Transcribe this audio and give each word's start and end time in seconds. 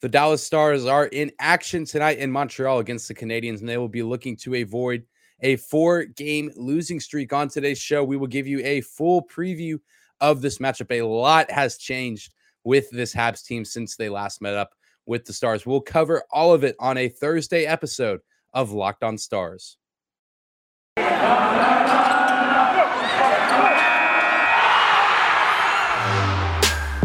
The 0.00 0.08
Dallas 0.08 0.42
Stars 0.42 0.84
are 0.84 1.06
in 1.06 1.32
action 1.38 1.84
tonight 1.84 2.18
in 2.18 2.30
Montreal 2.30 2.78
against 2.78 3.08
the 3.08 3.14
Canadiens, 3.14 3.60
and 3.60 3.68
they 3.68 3.78
will 3.78 3.88
be 3.88 4.02
looking 4.02 4.36
to 4.38 4.54
avoid 4.54 5.04
a 5.40 5.56
four 5.56 6.04
game 6.04 6.50
losing 6.56 7.00
streak. 7.00 7.32
On 7.32 7.48
today's 7.48 7.78
show, 7.78 8.04
we 8.04 8.16
will 8.16 8.26
give 8.26 8.46
you 8.46 8.60
a 8.64 8.82
full 8.82 9.22
preview 9.22 9.78
of 10.20 10.42
this 10.42 10.58
matchup. 10.58 10.90
A 10.90 11.02
lot 11.02 11.50
has 11.50 11.78
changed 11.78 12.32
with 12.64 12.90
this 12.90 13.14
Habs 13.14 13.44
team 13.44 13.64
since 13.64 13.96
they 13.96 14.08
last 14.08 14.42
met 14.42 14.54
up 14.54 14.74
with 15.06 15.24
the 15.24 15.32
Stars. 15.32 15.66
We'll 15.66 15.80
cover 15.80 16.24
all 16.30 16.52
of 16.52 16.64
it 16.64 16.76
on 16.78 16.96
a 16.96 17.08
Thursday 17.08 17.64
episode 17.64 18.20
of 18.52 18.72
Locked 18.72 19.04
On 19.04 19.18
Stars. 19.18 19.76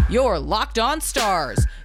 You're 0.10 0.40
Locked 0.40 0.80
On 0.80 1.00
Stars, 1.02 1.68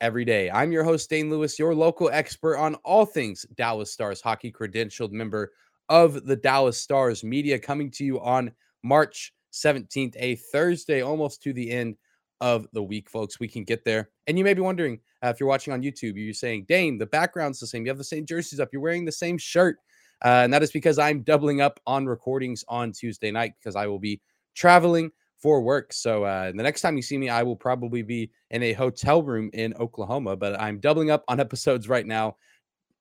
every 0.00 0.24
day. 0.24 0.50
I'm 0.50 0.72
your 0.72 0.84
host, 0.84 1.10
Dane 1.10 1.30
Lewis, 1.30 1.58
your 1.58 1.74
local 1.74 2.10
expert 2.10 2.56
on 2.56 2.74
all 2.76 3.04
things 3.04 3.44
Dallas 3.56 3.92
Stars 3.92 4.20
hockey, 4.20 4.50
credentialed 4.50 5.12
member 5.12 5.52
of 5.88 6.24
the 6.24 6.36
Dallas 6.36 6.78
Stars 6.78 7.22
media, 7.22 7.58
coming 7.58 7.90
to 7.92 8.04
you 8.04 8.20
on 8.20 8.52
March 8.82 9.32
17th, 9.52 10.14
a 10.18 10.36
Thursday, 10.36 11.02
almost 11.02 11.42
to 11.42 11.52
the 11.52 11.70
end 11.70 11.96
of 12.40 12.66
the 12.72 12.82
week, 12.82 13.10
folks. 13.10 13.38
We 13.38 13.48
can 13.48 13.64
get 13.64 13.84
there. 13.84 14.10
And 14.26 14.38
you 14.38 14.44
may 14.44 14.54
be 14.54 14.62
wondering 14.62 15.00
uh, 15.22 15.28
if 15.28 15.40
you're 15.40 15.48
watching 15.48 15.72
on 15.72 15.82
YouTube, 15.82 16.14
you're 16.16 16.32
saying, 16.32 16.64
Dane, 16.68 16.96
the 16.96 17.06
background's 17.06 17.60
the 17.60 17.66
same. 17.66 17.84
You 17.84 17.90
have 17.90 17.98
the 17.98 18.04
same 18.04 18.24
jerseys 18.24 18.60
up. 18.60 18.70
You're 18.72 18.82
wearing 18.82 19.04
the 19.04 19.12
same 19.12 19.36
shirt. 19.36 19.76
Uh, 20.24 20.42
and 20.44 20.52
that 20.52 20.62
is 20.62 20.70
because 20.70 20.98
I'm 20.98 21.22
doubling 21.22 21.60
up 21.60 21.80
on 21.86 22.06
recordings 22.06 22.64
on 22.68 22.92
Tuesday 22.92 23.30
night 23.30 23.54
because 23.58 23.76
I 23.76 23.86
will 23.86 23.98
be 23.98 24.20
traveling 24.54 25.10
for 25.40 25.62
work. 25.62 25.92
So 25.92 26.24
uh, 26.24 26.52
the 26.52 26.62
next 26.62 26.82
time 26.82 26.96
you 26.96 27.02
see 27.02 27.18
me, 27.18 27.28
I 27.28 27.42
will 27.42 27.56
probably 27.56 28.02
be 28.02 28.30
in 28.50 28.62
a 28.62 28.72
hotel 28.72 29.22
room 29.22 29.50
in 29.52 29.74
Oklahoma, 29.74 30.36
but 30.36 30.60
I'm 30.60 30.78
doubling 30.78 31.10
up 31.10 31.24
on 31.28 31.40
episodes 31.40 31.88
right 31.88 32.06
now. 32.06 32.36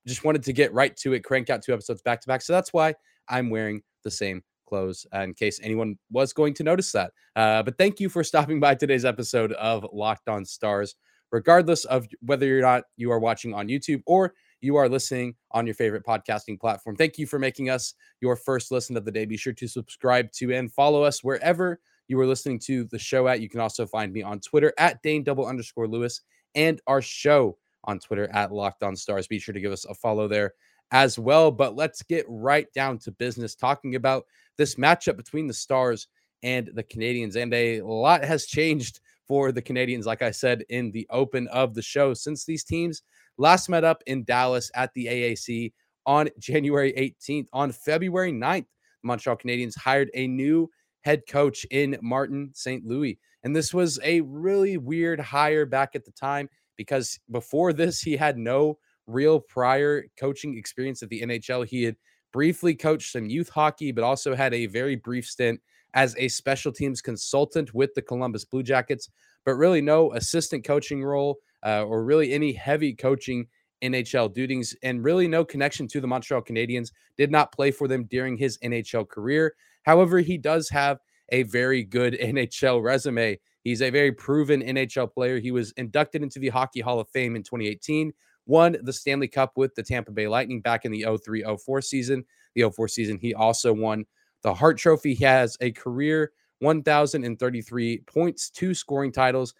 Just 0.07 0.23
wanted 0.23 0.43
to 0.43 0.53
get 0.53 0.73
right 0.73 0.95
to 0.97 1.13
it, 1.13 1.23
crank 1.23 1.49
out 1.49 1.61
two 1.61 1.73
episodes 1.73 2.01
back 2.01 2.21
to 2.21 2.27
back. 2.27 2.41
So 2.41 2.53
that's 2.53 2.73
why 2.73 2.93
I'm 3.27 3.49
wearing 3.49 3.81
the 4.03 4.11
same 4.11 4.41
clothes 4.65 5.05
uh, 5.13 5.19
in 5.19 5.33
case 5.33 5.59
anyone 5.61 5.97
was 6.11 6.31
going 6.31 6.53
to 6.55 6.63
notice 6.63 6.91
that. 6.93 7.11
Uh, 7.35 7.61
but 7.63 7.77
thank 7.77 7.99
you 7.99 8.07
for 8.07 8.23
stopping 8.25 8.59
by 8.59 8.75
today's 8.75 9.05
episode 9.05 9.51
of 9.53 9.85
Locked 9.91 10.29
On 10.29 10.45
Stars. 10.45 10.95
Regardless 11.31 11.85
of 11.85 12.07
whether 12.21 12.57
or 12.57 12.61
not 12.61 12.85
you 12.97 13.11
are 13.11 13.19
watching 13.19 13.53
on 13.53 13.67
YouTube 13.67 14.01
or 14.07 14.33
you 14.61 14.77
are 14.77 14.89
listening 14.89 15.35
on 15.51 15.67
your 15.67 15.75
favorite 15.75 16.03
podcasting 16.03 16.59
platform. 16.59 16.95
Thank 16.95 17.19
you 17.19 17.27
for 17.27 17.37
making 17.37 17.69
us 17.69 17.93
your 18.19 18.35
first 18.35 18.71
listen 18.71 18.97
of 18.97 19.05
the 19.05 19.11
day. 19.11 19.25
Be 19.25 19.37
sure 19.37 19.53
to 19.53 19.67
subscribe 19.67 20.31
to 20.33 20.51
and 20.53 20.71
follow 20.71 21.03
us 21.03 21.23
wherever 21.23 21.79
you 22.09 22.19
are 22.19 22.25
listening 22.25 22.59
to 22.59 22.83
the 22.85 22.99
show 22.99 23.27
at. 23.27 23.39
You 23.39 23.47
can 23.47 23.59
also 23.59 23.85
find 23.85 24.11
me 24.11 24.23
on 24.23 24.39
Twitter 24.39 24.73
at 24.77 25.01
Dane 25.03 25.23
double 25.23 25.45
underscore 25.45 25.87
Lewis 25.87 26.21
and 26.55 26.81
our 26.87 27.01
show 27.01 27.57
on 27.85 27.99
Twitter 27.99 28.29
at 28.33 28.51
Locked 28.51 28.83
On 28.83 28.95
Stars. 28.95 29.27
Be 29.27 29.39
sure 29.39 29.53
to 29.53 29.61
give 29.61 29.71
us 29.71 29.85
a 29.85 29.93
follow 29.93 30.27
there 30.27 30.53
as 30.91 31.19
well. 31.19 31.51
But 31.51 31.75
let's 31.75 32.01
get 32.01 32.25
right 32.27 32.67
down 32.73 32.97
to 32.99 33.11
business 33.11 33.55
talking 33.55 33.95
about 33.95 34.25
this 34.57 34.75
matchup 34.75 35.17
between 35.17 35.47
the 35.47 35.53
Stars 35.53 36.07
and 36.43 36.69
the 36.73 36.83
Canadiens. 36.83 37.35
And 37.35 37.53
a 37.53 37.81
lot 37.81 38.23
has 38.23 38.45
changed 38.45 38.99
for 39.27 39.51
the 39.51 39.61
Canadiens, 39.61 40.05
like 40.05 40.23
I 40.23 40.31
said 40.31 40.63
in 40.69 40.91
the 40.91 41.05
open 41.11 41.47
of 41.49 41.75
the 41.75 41.81
show, 41.83 42.15
since 42.15 42.43
these 42.43 42.63
teams 42.63 43.03
last 43.37 43.69
met 43.69 43.83
up 43.83 44.01
in 44.07 44.23
Dallas 44.23 44.71
at 44.73 44.91
the 44.95 45.05
AAC 45.05 45.71
on 46.07 46.29
January 46.39 46.91
18th. 46.93 47.47
On 47.53 47.71
February 47.71 48.33
9th, 48.33 48.65
the 49.01 49.07
Montreal 49.07 49.37
Canadiens 49.37 49.77
hired 49.77 50.09
a 50.15 50.27
new 50.27 50.69
head 51.01 51.23
coach 51.27 51.65
in 51.71 51.97
Martin 52.01 52.51
St. 52.53 52.85
Louis. 52.85 53.19
And 53.43 53.55
this 53.55 53.73
was 53.73 53.99
a 54.03 54.21
really 54.21 54.77
weird 54.77 55.19
hire 55.19 55.65
back 55.65 55.95
at 55.95 56.05
the 56.05 56.11
time 56.11 56.49
because 56.75 57.19
before 57.31 57.73
this, 57.73 58.01
he 58.01 58.15
had 58.15 58.37
no 58.37 58.77
real 59.07 59.39
prior 59.39 60.05
coaching 60.19 60.57
experience 60.57 61.01
at 61.03 61.09
the 61.09 61.21
NHL. 61.21 61.65
He 61.65 61.83
had 61.83 61.95
briefly 62.31 62.75
coached 62.75 63.11
some 63.11 63.27
youth 63.27 63.49
hockey, 63.49 63.91
but 63.91 64.03
also 64.03 64.35
had 64.35 64.53
a 64.53 64.67
very 64.67 64.95
brief 64.95 65.25
stint 65.25 65.59
as 65.93 66.15
a 66.17 66.27
special 66.27 66.71
teams 66.71 67.01
consultant 67.01 67.73
with 67.73 67.93
the 67.95 68.01
Columbus 68.01 68.45
Blue 68.45 68.61
Jackets, 68.61 69.09
but 69.45 69.53
really 69.53 69.81
no 69.81 70.13
assistant 70.13 70.63
coaching 70.63 71.03
role 71.03 71.39
uh, 71.65 71.83
or 71.83 72.03
really 72.03 72.33
any 72.33 72.53
heavy 72.53 72.93
coaching 72.93 73.47
NHL 73.81 74.33
duties, 74.33 74.75
and 74.83 75.03
really 75.03 75.27
no 75.27 75.45
connection 75.45 75.87
to 75.87 76.01
the 76.01 76.07
Montreal 76.07 76.41
Canadiens. 76.41 76.91
Did 77.17 77.31
not 77.31 77.51
play 77.51 77.71
for 77.71 77.87
them 77.87 78.05
during 78.05 78.37
his 78.37 78.57
NHL 78.59 79.07
career. 79.07 79.55
However, 79.83 80.19
he 80.19 80.37
does 80.37 80.69
have 80.69 80.99
a 81.29 81.43
very 81.43 81.83
good 81.83 82.13
NHL 82.21 82.83
resume. 82.83 83.39
He's 83.63 83.81
a 83.81 83.89
very 83.89 84.11
proven 84.11 84.61
NHL 84.61 85.13
player. 85.13 85.39
He 85.39 85.51
was 85.51 85.71
inducted 85.73 86.23
into 86.23 86.39
the 86.39 86.49
Hockey 86.49 86.79
Hall 86.79 86.99
of 86.99 87.09
Fame 87.09 87.35
in 87.35 87.43
2018, 87.43 88.13
won 88.45 88.77
the 88.83 88.93
Stanley 88.93 89.27
Cup 89.27 89.53
with 89.55 89.75
the 89.75 89.83
Tampa 89.83 90.11
Bay 90.11 90.27
Lightning 90.27 90.61
back 90.61 90.85
in 90.85 90.91
the 90.91 91.05
03 91.23 91.43
04 91.43 91.81
season. 91.81 92.25
The 92.55 92.69
04 92.69 92.87
season, 92.87 93.17
he 93.19 93.33
also 93.33 93.73
won 93.73 94.05
the 94.41 94.53
Hart 94.53 94.77
Trophy. 94.77 95.13
He 95.13 95.23
has 95.25 95.57
a 95.61 95.71
career 95.71 96.31
1,033 96.59 97.99
points, 98.07 98.49
two 98.49 98.73
scoring 98.73 99.11
titles, 99.11 99.53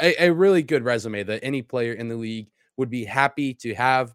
a, 0.00 0.26
a 0.26 0.32
really 0.32 0.62
good 0.62 0.84
resume 0.84 1.22
that 1.24 1.42
any 1.42 1.62
player 1.62 1.92
in 1.92 2.08
the 2.08 2.16
league 2.16 2.48
would 2.76 2.90
be 2.90 3.04
happy 3.04 3.54
to 3.54 3.74
have. 3.74 4.14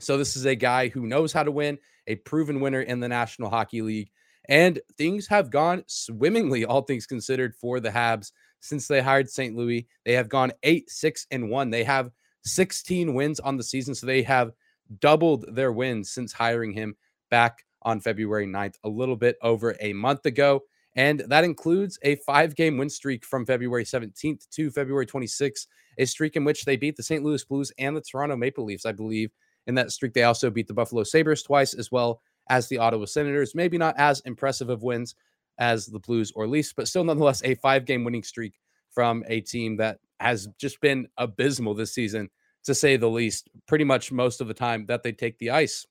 So, 0.00 0.18
this 0.18 0.36
is 0.36 0.44
a 0.44 0.54
guy 0.54 0.88
who 0.88 1.06
knows 1.06 1.32
how 1.32 1.42
to 1.42 1.50
win, 1.50 1.78
a 2.06 2.16
proven 2.16 2.60
winner 2.60 2.82
in 2.82 3.00
the 3.00 3.08
National 3.08 3.48
Hockey 3.48 3.80
League. 3.82 4.10
And 4.48 4.80
things 4.96 5.26
have 5.28 5.50
gone 5.50 5.82
swimmingly, 5.86 6.64
all 6.64 6.82
things 6.82 7.06
considered, 7.06 7.54
for 7.54 7.80
the 7.80 7.90
Habs 7.90 8.32
since 8.60 8.86
they 8.88 9.00
hired 9.00 9.28
St. 9.28 9.56
Louis. 9.56 9.86
They 10.04 10.12
have 10.12 10.28
gone 10.28 10.52
8 10.62 10.88
6 10.90 11.26
and 11.30 11.50
1. 11.50 11.70
They 11.70 11.84
have 11.84 12.10
16 12.44 13.14
wins 13.14 13.40
on 13.40 13.56
the 13.56 13.62
season. 13.62 13.94
So 13.94 14.06
they 14.06 14.22
have 14.22 14.52
doubled 15.00 15.44
their 15.54 15.72
wins 15.72 16.10
since 16.10 16.32
hiring 16.32 16.72
him 16.72 16.96
back 17.30 17.64
on 17.82 18.00
February 18.00 18.46
9th, 18.46 18.74
a 18.84 18.88
little 18.88 19.16
bit 19.16 19.36
over 19.42 19.76
a 19.80 19.92
month 19.92 20.26
ago. 20.26 20.62
And 20.94 21.20
that 21.28 21.44
includes 21.44 21.98
a 22.02 22.16
five 22.16 22.54
game 22.54 22.78
win 22.78 22.88
streak 22.88 23.24
from 23.24 23.44
February 23.44 23.84
17th 23.84 24.48
to 24.50 24.70
February 24.70 25.06
26th, 25.06 25.66
a 25.98 26.06
streak 26.06 26.36
in 26.36 26.44
which 26.44 26.64
they 26.64 26.76
beat 26.76 26.96
the 26.96 27.02
St. 27.02 27.22
Louis 27.22 27.44
Blues 27.44 27.72
and 27.78 27.96
the 27.96 28.00
Toronto 28.00 28.36
Maple 28.36 28.64
Leafs, 28.64 28.86
I 28.86 28.92
believe. 28.92 29.30
In 29.66 29.74
that 29.74 29.90
streak, 29.90 30.14
they 30.14 30.22
also 30.22 30.48
beat 30.48 30.68
the 30.68 30.74
Buffalo 30.74 31.02
Sabres 31.02 31.42
twice, 31.42 31.74
as 31.74 31.90
well 31.90 32.22
as 32.48 32.68
the 32.68 32.78
Ottawa 32.78 33.04
Senators. 33.04 33.54
Maybe 33.54 33.78
not 33.78 33.94
as 33.98 34.20
impressive 34.20 34.68
of 34.68 34.82
wins 34.82 35.14
as 35.58 35.86
the 35.86 35.98
Blues 36.00 36.32
or 36.34 36.46
Leafs, 36.46 36.72
but 36.72 36.88
still 36.88 37.04
nonetheless 37.04 37.42
a 37.44 37.54
five 37.56 37.84
game 37.84 38.04
winning 38.04 38.22
streak 38.22 38.58
from 38.90 39.24
a 39.28 39.40
team 39.40 39.76
that 39.76 39.98
has 40.20 40.48
just 40.58 40.80
been 40.80 41.06
abysmal 41.18 41.74
this 41.74 41.92
season, 41.92 42.30
to 42.64 42.74
say 42.74 42.96
the 42.96 43.08
least, 43.08 43.48
pretty 43.66 43.84
much 43.84 44.12
most 44.12 44.40
of 44.40 44.48
the 44.48 44.54
time 44.54 44.86
that 44.86 45.02
they 45.02 45.12
take 45.12 45.38
the 45.38 45.50
ice. 45.50 45.86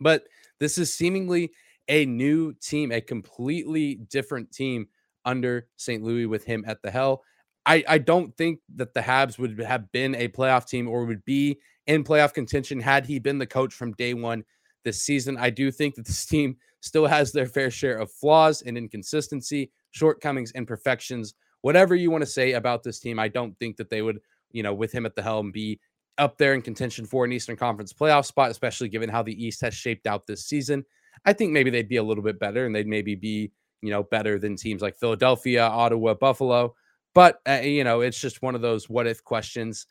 But 0.00 0.24
this 0.58 0.78
is 0.78 0.92
seemingly 0.92 1.52
a 1.88 2.06
new 2.06 2.52
team, 2.54 2.92
a 2.92 3.00
completely 3.00 3.96
different 3.96 4.52
team 4.52 4.86
under 5.24 5.68
St. 5.76 6.02
Louis 6.02 6.26
with 6.26 6.44
him 6.44 6.64
at 6.66 6.82
the 6.82 6.90
helm. 6.90 7.18
I, 7.64 7.84
I 7.88 7.98
don't 7.98 8.36
think 8.36 8.58
that 8.76 8.92
the 8.92 9.00
Habs 9.00 9.38
would 9.38 9.58
have 9.60 9.90
been 9.92 10.14
a 10.16 10.28
playoff 10.28 10.66
team 10.66 10.88
or 10.88 11.04
would 11.04 11.24
be 11.24 11.58
in 11.86 12.04
playoff 12.04 12.32
contention 12.32 12.80
had 12.80 13.06
he 13.06 13.18
been 13.18 13.38
the 13.38 13.46
coach 13.46 13.72
from 13.72 13.92
day 13.92 14.14
one 14.14 14.44
this 14.84 15.02
season. 15.02 15.36
I 15.36 15.50
do 15.50 15.70
think 15.70 15.94
that 15.96 16.06
this 16.06 16.26
team 16.26 16.56
still 16.80 17.06
has 17.06 17.32
their 17.32 17.46
fair 17.46 17.70
share 17.70 17.98
of 17.98 18.10
flaws 18.10 18.62
and 18.62 18.76
inconsistency, 18.76 19.70
shortcomings, 19.90 20.52
imperfections. 20.52 21.34
Whatever 21.60 21.94
you 21.94 22.10
want 22.10 22.22
to 22.22 22.30
say 22.30 22.52
about 22.52 22.82
this 22.82 22.98
team, 22.98 23.18
I 23.18 23.28
don't 23.28 23.56
think 23.58 23.76
that 23.76 23.88
they 23.88 24.02
would, 24.02 24.20
you 24.50 24.62
know, 24.62 24.74
with 24.74 24.92
him 24.92 25.06
at 25.06 25.14
the 25.14 25.22
helm, 25.22 25.52
be 25.52 25.80
up 26.18 26.36
there 26.38 26.54
in 26.54 26.62
contention 26.62 27.06
for 27.06 27.24
an 27.24 27.32
Eastern 27.32 27.56
Conference 27.56 27.92
playoff 27.92 28.26
spot, 28.26 28.50
especially 28.50 28.88
given 28.88 29.08
how 29.08 29.22
the 29.22 29.44
East 29.44 29.60
has 29.60 29.74
shaped 29.74 30.06
out 30.06 30.26
this 30.26 30.44
season. 30.44 30.84
I 31.24 31.32
think 31.32 31.52
maybe 31.52 31.70
they'd 31.70 31.88
be 31.88 31.96
a 31.96 32.02
little 32.02 32.24
bit 32.24 32.38
better 32.38 32.66
and 32.66 32.74
they'd 32.74 32.86
maybe 32.86 33.14
be, 33.14 33.52
you 33.80 33.90
know, 33.90 34.02
better 34.02 34.38
than 34.38 34.56
teams 34.56 34.82
like 34.82 34.96
Philadelphia, 34.96 35.62
Ottawa, 35.62 36.14
Buffalo. 36.14 36.74
But, 37.14 37.40
uh, 37.48 37.60
you 37.62 37.84
know, 37.84 38.00
it's 38.00 38.20
just 38.20 38.42
one 38.42 38.54
of 38.54 38.60
those 38.60 38.88
what 38.88 39.06
if 39.06 39.22
questions. 39.22 39.86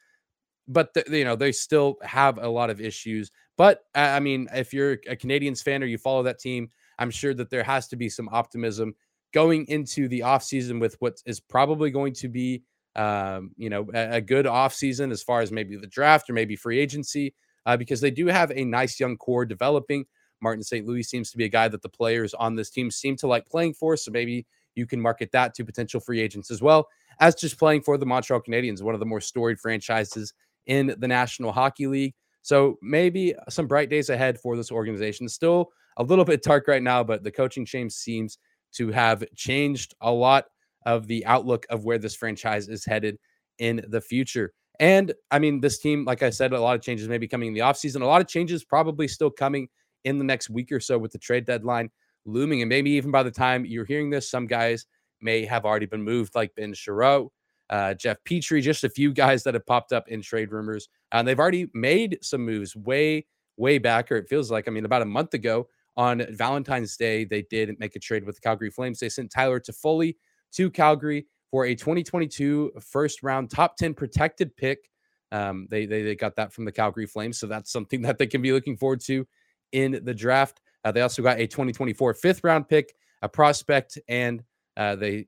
But, 0.68 0.94
the, 0.94 1.04
you 1.10 1.24
know, 1.24 1.36
they 1.36 1.52
still 1.52 1.98
have 2.02 2.38
a 2.38 2.48
lot 2.48 2.70
of 2.70 2.82
issues. 2.82 3.32
But 3.62 3.84
I 3.94 4.20
mean, 4.20 4.48
if 4.56 4.74
you're 4.74 4.94
a 5.08 5.16
Canadiens 5.16 5.62
fan 5.62 5.84
or 5.84 5.86
you 5.86 6.00
follow 6.00 6.24
that 6.24 6.40
team, 6.40 6.72
I'm 6.98 7.12
sure 7.12 7.36
that 7.36 7.52
there 7.52 7.62
has 7.62 7.88
to 7.90 7.96
be 7.96 8.10
some 8.10 8.28
optimism 8.32 8.96
going 9.36 9.68
into 9.68 10.08
the 10.08 10.22
offseason 10.22 10.80
with 10.82 10.96
what 10.98 11.22
is 11.28 11.40
probably 11.40 11.92
going 11.92 12.14
to 12.14 12.28
be, 12.28 12.64
um, 12.96 13.52
you 13.58 13.70
know, 13.70 13.86
a, 13.94 14.14
a 14.16 14.22
good 14.22 14.48
offseason 14.48 15.12
as 15.12 15.22
far 15.22 15.42
as 15.42 15.52
maybe 15.52 15.78
the 15.78 15.86
draft 15.86 16.28
or 16.28 16.34
maybe 16.34 16.56
free 16.56 16.80
agency, 16.80 17.36
uh, 17.68 17.78
because 17.78 18.02
they 18.02 18.10
do 18.10 18.26
have 18.26 18.50
a 18.50 18.66
nice 18.66 19.00
young 19.00 19.16
core 19.16 19.46
developing. 19.46 20.06
Martin 20.42 20.64
St. 20.64 20.88
Louis 20.88 21.04
seems 21.04 21.30
to 21.30 21.38
be 21.38 21.46
a 21.46 21.48
guy 21.50 21.68
that 21.68 21.84
the 21.84 21.88
players 21.88 22.34
on 22.34 22.56
this 22.56 22.72
team 22.72 22.90
seem 22.90 23.16
to 23.18 23.28
like 23.28 23.46
playing 23.46 23.76
for. 23.76 23.96
So 23.96 24.10
maybe 24.10 24.48
you 24.74 24.88
can 24.88 25.00
market 25.00 25.32
that 25.34 25.54
to 25.54 25.64
potential 25.64 26.00
free 26.00 26.20
agents 26.20 26.50
as 26.50 26.64
well 26.64 26.88
as 27.20 27.36
just 27.36 27.60
playing 27.60 27.84
for 27.84 28.00
the 28.00 28.08
Montreal 28.08 28.42
Canadiens, 28.42 28.82
one 28.82 28.96
of 28.96 29.00
the 29.00 29.06
more 29.06 29.22
storied 29.22 29.60
franchises 29.60 30.34
in 30.66 30.96
the 30.98 31.08
National 31.08 31.52
Hockey 31.52 31.86
League. 31.86 32.16
So 32.42 32.78
maybe 32.82 33.36
some 33.50 33.68
bright 33.68 33.90
days 33.90 34.10
ahead 34.10 34.40
for 34.40 34.56
this 34.58 34.72
organization. 34.72 35.30
Still 35.30 35.72
a 35.98 36.04
little 36.04 36.26
bit 36.26 36.44
dark 36.44 36.68
right 36.68 36.82
now, 36.82 37.04
but 37.04 37.24
the 37.24 37.32
coaching 37.32 37.66
change 37.66 37.92
seems 37.92 38.38
to 38.74 38.90
have 38.92 39.24
changed 39.36 39.94
a 40.02 40.12
lot 40.12 40.46
of 40.86 41.08
the 41.08 41.26
outlook 41.26 41.66
of 41.70 41.86
where 41.86 41.98
this 41.98 42.16
franchise 42.16 42.68
is 42.68 42.86
headed 42.86 43.18
in 43.60 43.86
the 43.90 44.02
future. 44.02 44.54
And 44.80 45.14
I 45.30 45.38
mean, 45.38 45.62
this 45.62 45.78
team, 45.80 46.06
like 46.06 46.24
I 46.24 46.32
said, 46.32 46.54
a 46.54 46.60
lot 46.60 46.76
of 46.76 46.82
changes 46.82 47.08
may 47.08 47.20
be 47.20 47.28
coming 47.28 47.50
in 47.50 47.54
the 47.54 47.60
offseason. 47.60 48.02
A 48.02 48.06
lot 48.06 48.22
of 48.22 48.28
changes 48.28 48.64
probably 48.64 49.08
still 49.08 49.30
coming 49.30 49.68
in 50.06 50.18
the 50.18 50.24
next 50.24 50.50
week 50.50 50.72
or 50.72 50.80
so 50.80 50.98
with 50.98 51.12
the 51.12 51.20
trade 51.20 51.46
deadline 51.46 51.92
looming. 52.26 52.62
And 52.62 52.70
maybe 52.70 52.92
even 52.92 53.12
by 53.12 53.22
the 53.22 53.32
time 53.32 53.66
you're 53.66 53.86
hearing 53.86 54.10
this, 54.10 54.32
some 54.32 54.48
guys 54.48 54.88
may 55.22 55.46
have 55.46 55.66
already 55.66 55.86
been 55.86 56.02
moved, 56.02 56.34
like 56.34 56.56
Ben 56.56 56.74
Chiarot, 56.74 57.30
uh, 57.72 57.94
Jeff 57.94 58.18
Petry, 58.26 58.62
just 58.62 58.84
a 58.84 58.90
few 58.90 59.14
guys 59.14 59.44
that 59.44 59.54
have 59.54 59.66
popped 59.66 59.94
up 59.94 60.08
in 60.10 60.22
trade 60.22 60.52
rumors. 60.52 60.90
And 61.12 61.28
they've 61.28 61.40
already 61.40 61.68
made 61.74 62.20
some 62.22 62.42
moves 62.42 62.76
way, 62.76 63.26
way 63.58 63.78
back, 63.78 64.12
or 64.12 64.18
it 64.18 64.28
feels 64.30 64.52
like, 64.52 64.68
I 64.68 64.72
mean, 64.72 64.86
about 64.86 65.02
a 65.02 65.06
month 65.06 65.34
ago 65.34 65.68
on 65.96 66.24
Valentine's 66.32 66.98
Day, 66.98 67.24
they 67.24 67.44
did 67.44 67.80
make 67.80 67.96
a 67.96 68.00
trade 68.00 68.26
with 68.26 68.36
the 68.36 68.42
Calgary 68.42 68.70
Flames. 68.70 69.00
They 69.00 69.10
sent 69.10 69.32
Tyler 69.32 69.60
Toffoli 69.60 70.16
to 70.54 70.70
Calgary 70.70 71.26
for 71.50 71.66
a 71.66 71.74
2022 71.74 72.74
first 72.82 73.24
round 73.24 73.50
top 73.50 73.78
10 73.78 73.94
protected 73.94 74.56
pick. 74.58 74.90
Um, 75.32 75.68
they, 75.70 75.86
they, 75.86 76.02
they 76.02 76.16
got 76.16 76.36
that 76.36 76.52
from 76.52 76.66
the 76.66 76.72
Calgary 76.74 77.06
Flames. 77.06 77.40
So 77.40 77.48
that's 77.48 77.72
something 77.72 78.02
that 78.04 78.18
they 78.18 78.28
can 78.28 78.42
be 78.42 78.52
looking 78.52 78.76
forward 78.76 79.00
to 79.02 79.26
in 79.72 80.02
the 80.04 80.14
draft. 80.14 80.62
Uh, 80.84 80.92
they 80.92 81.02
also 81.02 81.22
got 81.22 81.40
a 81.40 81.48
2024 81.48 82.16
fifth 82.16 82.44
round 82.44 82.68
pick, 82.68 82.94
a 83.22 83.30
prospect, 83.30 83.98
and 84.10 84.44
uh, 84.76 84.96
they 84.96 85.28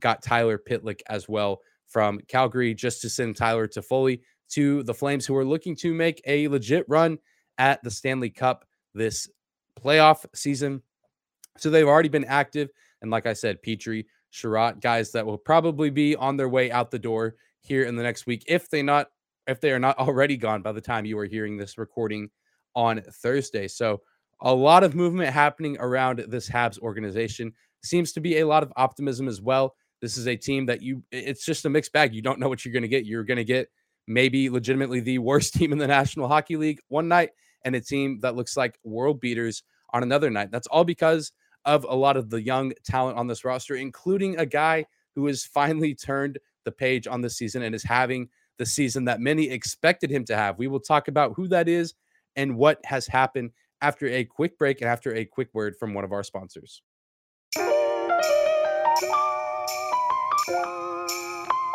got 0.00 0.22
Tyler 0.22 0.58
Pitlick 0.58 1.00
as 1.08 1.28
well 1.28 1.60
from 1.86 2.20
Calgary 2.28 2.74
just 2.74 3.00
to 3.02 3.10
send 3.10 3.36
Tyler 3.36 3.66
to 3.66 3.80
Toffoli 3.80 4.20
to 4.50 4.82
the 4.82 4.94
Flames, 4.94 5.26
who 5.26 5.36
are 5.36 5.44
looking 5.44 5.76
to 5.76 5.94
make 5.94 6.20
a 6.26 6.48
legit 6.48 6.84
run 6.88 7.18
at 7.58 7.82
the 7.82 7.90
Stanley 7.90 8.30
Cup 8.30 8.64
this 8.94 9.28
playoff 9.80 10.24
season. 10.34 10.82
So 11.58 11.70
they've 11.70 11.86
already 11.86 12.08
been 12.08 12.24
active. 12.24 12.70
And 13.02 13.10
like 13.10 13.26
I 13.26 13.32
said, 13.32 13.62
Petry, 13.62 14.06
Chiarot, 14.32 14.80
guys 14.80 15.12
that 15.12 15.24
will 15.24 15.38
probably 15.38 15.90
be 15.90 16.16
on 16.16 16.36
their 16.36 16.48
way 16.48 16.70
out 16.70 16.90
the 16.90 16.98
door 16.98 17.36
here 17.60 17.84
in 17.84 17.96
the 17.96 18.02
next 18.02 18.26
week 18.26 18.44
if 18.46 18.68
they 18.68 18.82
not 18.82 19.08
if 19.46 19.60
they 19.60 19.72
are 19.72 19.78
not 19.78 19.98
already 19.98 20.36
gone 20.36 20.62
by 20.62 20.72
the 20.72 20.80
time 20.80 21.04
you 21.04 21.18
are 21.18 21.24
hearing 21.24 21.56
this 21.56 21.78
recording 21.78 22.28
on 22.74 23.00
Thursday. 23.00 23.68
So 23.68 24.00
a 24.40 24.52
lot 24.52 24.84
of 24.84 24.94
movement 24.94 25.32
happening 25.32 25.76
around 25.78 26.24
this 26.28 26.48
Habs 26.48 26.78
organization. 26.80 27.52
Seems 27.82 28.12
to 28.12 28.20
be 28.20 28.38
a 28.38 28.46
lot 28.46 28.62
of 28.62 28.72
optimism 28.76 29.28
as 29.28 29.40
well. 29.40 29.74
This 30.00 30.16
is 30.16 30.26
a 30.26 30.36
team 30.36 30.66
that 30.66 30.82
you, 30.82 31.02
it's 31.10 31.44
just 31.44 31.64
a 31.64 31.70
mixed 31.70 31.92
bag. 31.92 32.14
You 32.14 32.22
don't 32.22 32.38
know 32.38 32.48
what 32.48 32.64
you're 32.64 32.72
going 32.72 32.82
to 32.82 32.88
get. 32.88 33.06
You're 33.06 33.24
going 33.24 33.38
to 33.38 33.44
get 33.44 33.68
maybe 34.06 34.50
legitimately 34.50 35.00
the 35.00 35.18
worst 35.30 35.54
team 35.54 35.72
in 35.72 35.78
the 35.78 35.86
National 35.86 36.28
Hockey 36.28 36.56
League 36.56 36.80
one 36.88 37.08
night 37.08 37.30
and 37.64 37.74
a 37.74 37.80
team 37.80 38.20
that 38.20 38.36
looks 38.36 38.56
like 38.56 38.78
world 38.84 39.20
beaters 39.20 39.62
on 39.92 40.02
another 40.02 40.30
night. 40.30 40.50
That's 40.50 40.66
all 40.66 40.84
because 40.84 41.32
of 41.64 41.86
a 41.88 41.94
lot 41.94 42.16
of 42.16 42.28
the 42.30 42.42
young 42.42 42.72
talent 42.84 43.16
on 43.16 43.26
this 43.26 43.44
roster, 43.44 43.76
including 43.76 44.38
a 44.38 44.46
guy 44.46 44.84
who 45.14 45.26
has 45.26 45.44
finally 45.44 45.94
turned 45.94 46.38
the 46.64 46.72
page 46.72 47.06
on 47.06 47.20
the 47.20 47.30
season 47.30 47.62
and 47.62 47.74
is 47.74 47.82
having 47.82 48.28
the 48.58 48.66
season 48.66 49.04
that 49.04 49.20
many 49.20 49.48
expected 49.50 50.10
him 50.10 50.24
to 50.26 50.36
have. 50.36 50.58
We 50.58 50.68
will 50.68 50.80
talk 50.80 51.08
about 51.08 51.32
who 51.34 51.48
that 51.48 51.68
is 51.68 51.94
and 52.36 52.56
what 52.56 52.80
has 52.84 53.06
happened 53.06 53.50
after 53.80 54.06
a 54.06 54.24
quick 54.24 54.58
break 54.58 54.80
and 54.80 54.90
after 54.90 55.14
a 55.14 55.24
quick 55.24 55.48
word 55.52 55.76
from 55.76 55.94
one 55.94 56.04
of 56.04 56.12
our 56.12 56.22
sponsors. 56.22 56.82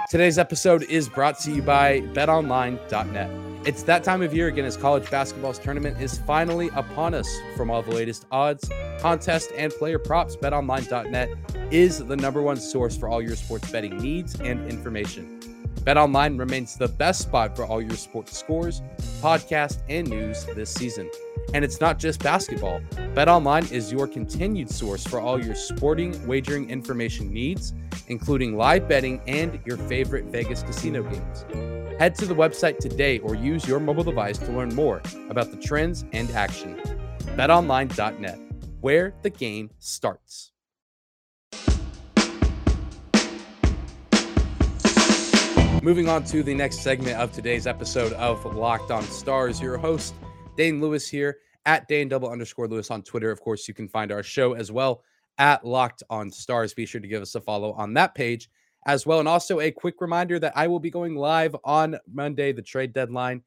Today's 0.09 0.39
episode 0.39 0.81
is 0.85 1.07
brought 1.07 1.37
to 1.41 1.51
you 1.51 1.61
by 1.61 2.01
betonline.net. 2.01 3.29
It's 3.67 3.83
that 3.83 4.03
time 4.03 4.23
of 4.23 4.33
year 4.33 4.47
again 4.47 4.65
as 4.65 4.75
college 4.75 5.07
basketball's 5.11 5.59
tournament 5.59 6.01
is 6.01 6.17
finally 6.17 6.69
upon 6.69 7.13
us. 7.13 7.29
From 7.55 7.69
all 7.69 7.83
the 7.83 7.91
latest 7.91 8.25
odds, 8.31 8.67
contests, 9.01 9.51
and 9.55 9.71
player 9.71 9.99
props, 9.99 10.35
betonline.net 10.35 11.29
is 11.69 12.03
the 12.03 12.15
number 12.15 12.41
one 12.41 12.57
source 12.57 12.97
for 12.97 13.07
all 13.07 13.21
your 13.21 13.35
sports 13.35 13.71
betting 13.71 13.99
needs 13.99 14.33
and 14.41 14.67
information. 14.67 15.39
BetOnline 15.81 16.39
remains 16.39 16.75
the 16.75 16.87
best 16.87 17.21
spot 17.21 17.55
for 17.55 17.67
all 17.67 17.79
your 17.79 17.95
sports 17.95 18.35
scores, 18.35 18.81
podcasts, 19.21 19.83
and 19.89 20.09
news 20.09 20.43
this 20.55 20.73
season. 20.73 21.07
And 21.53 21.65
it's 21.65 21.81
not 21.81 21.99
just 21.99 22.21
basketball. 22.21 22.81
BetOnline 23.15 23.71
is 23.71 23.91
your 23.91 24.07
continued 24.07 24.69
source 24.69 25.05
for 25.05 25.19
all 25.19 25.43
your 25.43 25.55
sporting 25.55 26.27
wagering 26.27 26.69
information 26.69 27.33
needs, 27.33 27.73
including 28.07 28.55
live 28.55 28.87
betting 28.87 29.21
and 29.27 29.59
your 29.65 29.77
favorite 29.77 30.25
Vegas 30.25 30.63
casino 30.63 31.03
games. 31.03 31.45
Head 31.99 32.15
to 32.15 32.25
the 32.25 32.35
website 32.35 32.77
today 32.77 33.19
or 33.19 33.35
use 33.35 33.67
your 33.67 33.79
mobile 33.79 34.03
device 34.03 34.37
to 34.37 34.51
learn 34.51 34.73
more 34.75 35.01
about 35.29 35.51
the 35.51 35.57
trends 35.57 36.05
and 36.13 36.29
action. 36.31 36.79
BetOnline.net, 37.35 38.39
where 38.81 39.13
the 39.21 39.29
game 39.29 39.69
starts. 39.79 40.51
Moving 45.81 46.09
on 46.09 46.25
to 46.25 46.43
the 46.43 46.53
next 46.53 46.79
segment 46.79 47.17
of 47.17 47.31
today's 47.31 47.65
episode 47.65 48.11
of 48.13 48.43
Locked 48.45 48.91
On 48.91 49.01
Stars. 49.03 49.61
Your 49.61 49.77
host, 49.77 50.13
Dane 50.59 50.81
Lewis 50.81 51.07
here 51.07 51.37
at 51.65 51.87
Dane 51.87 52.09
double 52.09 52.29
underscore 52.29 52.67
Lewis 52.67 52.91
on 52.91 53.01
Twitter. 53.01 53.31
Of 53.31 53.39
course, 53.39 53.65
you 53.65 53.73
can 53.73 53.87
find 53.87 54.11
our 54.11 54.21
show 54.21 54.55
as 54.55 54.73
well 54.73 55.03
at 55.37 55.65
Locked 55.65 56.03
On 56.09 56.29
Stars. 56.29 56.73
Be 56.73 56.85
sure 56.85 56.99
to 56.99 57.07
give 57.07 57.21
us 57.21 57.33
a 57.35 57.39
follow 57.39 57.71
on 57.71 57.93
that 57.93 58.13
page 58.13 58.49
as 58.85 59.05
well. 59.05 59.19
And 59.19 59.27
also 59.29 59.61
a 59.61 59.71
quick 59.71 60.01
reminder 60.01 60.37
that 60.37 60.51
I 60.57 60.67
will 60.67 60.81
be 60.81 60.89
going 60.89 61.15
live 61.15 61.55
on 61.63 61.95
Monday, 62.11 62.51
the 62.51 62.61
trade 62.61 62.91
deadline 62.91 63.41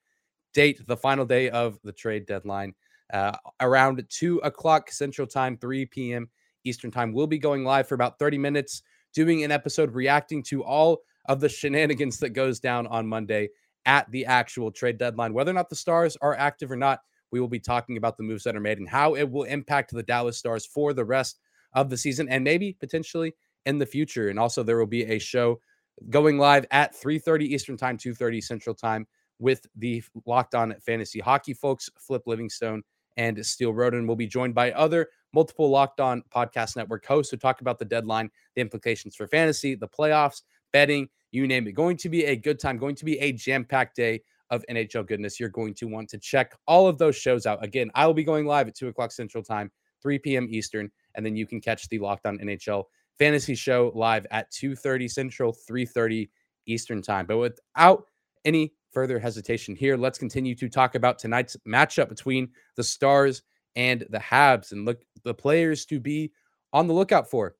date, 0.55 0.87
the 0.87 0.97
final 0.97 1.27
day 1.27 1.51
of 1.51 1.79
the 1.85 1.93
trade 1.93 2.25
deadline, 2.25 2.73
uh, 3.13 3.37
around 3.61 4.03
2 4.09 4.39
o'clock 4.39 4.91
Central 4.91 5.27
Time, 5.27 5.59
3 5.59 5.85
p.m. 5.85 6.31
Eastern 6.65 6.91
Time. 6.91 7.13
We'll 7.13 7.27
be 7.27 7.39
going 7.39 7.63
live 7.63 7.89
for 7.89 7.95
about 7.95 8.19
30 8.19 8.39
minutes, 8.39 8.85
doing 9.13 9.45
an 9.45 9.51
episode 9.51 9.93
reacting 9.93 10.43
to 10.45 10.65
all 10.65 11.03
of 11.27 11.41
the 11.41 11.51
shenanigans 11.51 12.21
that 12.21 12.31
goes 12.31 12.59
down 12.59 12.87
on 12.87 13.07
Monday 13.07 13.51
at 13.87 14.11
the 14.11 14.27
actual 14.27 14.71
trade 14.71 14.99
deadline. 14.99 15.33
Whether 15.33 15.51
or 15.51 15.55
not 15.55 15.69
the 15.69 15.77
Stars 15.77 16.17
are 16.21 16.35
active 16.35 16.71
or 16.71 16.77
not, 16.77 17.01
we 17.31 17.41
will 17.41 17.49
be 17.49 17.61
talking 17.61 17.97
about 17.97 18.17
the 18.17 18.23
moves 18.23 18.45
that 18.45 18.57
are 18.57 18.61
made 18.61 18.79
and 18.79 18.89
how 18.89 19.15
it 19.15 19.31
will 19.31 19.45
impact 19.45 19.93
the 19.93 20.03
Dallas 20.03 20.39
Stars 20.39 20.67
for 20.67 20.93
the 20.93 21.05
rest 21.05 21.41
of 21.75 21.91
the 21.91 21.97
season 21.97 22.29
and 22.29 22.45
maybe 22.45 22.77
potentially 22.79 23.35
in 23.67 23.79
the 23.79 23.87
future. 23.87 24.29
And 24.29 24.39
also 24.39 24.63
there 24.63 24.77
will 24.77 24.87
be 24.87 25.05
a 25.05 25.19
show 25.19 25.61
going 26.11 26.39
live 26.39 26.67
at 26.71 26.95
3:30 26.95 27.47
Eastern 27.47 27.77
Time, 27.77 27.97
2:30 27.97 28.41
Central 28.41 28.75
Time 28.75 29.07
with 29.39 29.67
the 29.77 30.03
Locked 30.27 30.55
On 30.55 30.75
Fantasy 30.81 31.21
Hockey 31.21 31.55
folks, 31.55 31.91
Flip 31.99 32.23
Livingstone 32.27 32.83
and 33.17 33.45
Steele 33.45 33.75
Roden 33.75 34.07
will 34.07 34.17
be 34.17 34.27
joined 34.27 34.55
by 34.55 34.73
other 34.73 35.09
multiple 35.35 35.69
Locked 35.69 36.01
On 36.01 36.23
Podcast 36.35 36.77
Network 36.77 37.05
hosts 37.05 37.31
who 37.31 37.37
talk 37.37 37.61
about 37.61 37.79
the 37.79 37.85
deadline, 37.85 38.31
the 38.55 38.61
implications 38.61 39.17
for 39.17 39.27
fantasy, 39.27 39.75
the 39.75 39.89
playoffs, 39.89 40.43
betting, 40.73 41.09
you 41.31 41.47
name 41.47 41.67
it. 41.67 41.73
Going 41.73 41.97
to 41.99 42.09
be 42.09 42.25
a 42.25 42.37
good 42.37 42.59
time, 42.59 42.79
going 42.79 42.97
to 42.97 43.05
be 43.05 43.19
a 43.19 43.33
jam 43.33 43.65
packed 43.65 43.97
day 43.97 44.23
of 44.51 44.65
NHL 44.69 45.07
goodness. 45.07 45.41
You're 45.41 45.49
going 45.49 45.75
to 45.75 45.87
want 45.87 46.09
to 46.11 46.19
check 46.19 46.55
all 46.67 46.87
of 46.87 46.99
those 46.99 47.17
shows 47.17 47.47
out. 47.47 47.65
Again, 47.65 47.91
I 47.95 48.07
will 48.07 48.15
be 48.15 48.25
going 48.25 48.47
live 48.47 48.69
at 48.69 48.75
2 48.75 48.89
o'clock 48.89 49.11
Central 49.11 49.43
Time, 49.43 49.71
3 50.03 50.19
p.m. 50.19 50.47
Eastern, 50.51 50.91
and 51.15 51.25
then 51.25 51.37
you 51.37 51.47
can 51.47 51.61
catch 51.61 51.89
the 51.89 51.99
Locked 51.99 52.27
On 52.27 52.39
NHL 52.39 52.85
fantasy 53.19 53.55
show 53.55 53.93
live 53.95 54.27
at 54.31 54.51
2.30 54.53 55.11
Central, 55.11 55.53
3.30 55.53 56.29
Eastern 56.67 57.03
Time. 57.03 57.27
But 57.27 57.39
without 57.39 58.05
any 58.45 58.75
further 58.93 59.19
hesitation 59.19 59.75
here, 59.75 59.97
let's 59.97 60.19
continue 60.19 60.55
to 60.57 60.69
talk 60.69 60.95
about 60.95 61.19
tonight's 61.19 61.57
matchup 61.67 62.09
between 62.09 62.49
the 62.77 62.85
Stars 62.85 63.43
and 63.75 64.05
the 64.11 64.19
Habs 64.19 64.73
and 64.73 64.85
look 64.85 65.03
the 65.25 65.35
players 65.35 65.87
to 65.87 65.99
be 65.99 66.33
on 66.73 66.87
the 66.87 66.95
lookout 66.95 67.31
for. 67.31 67.55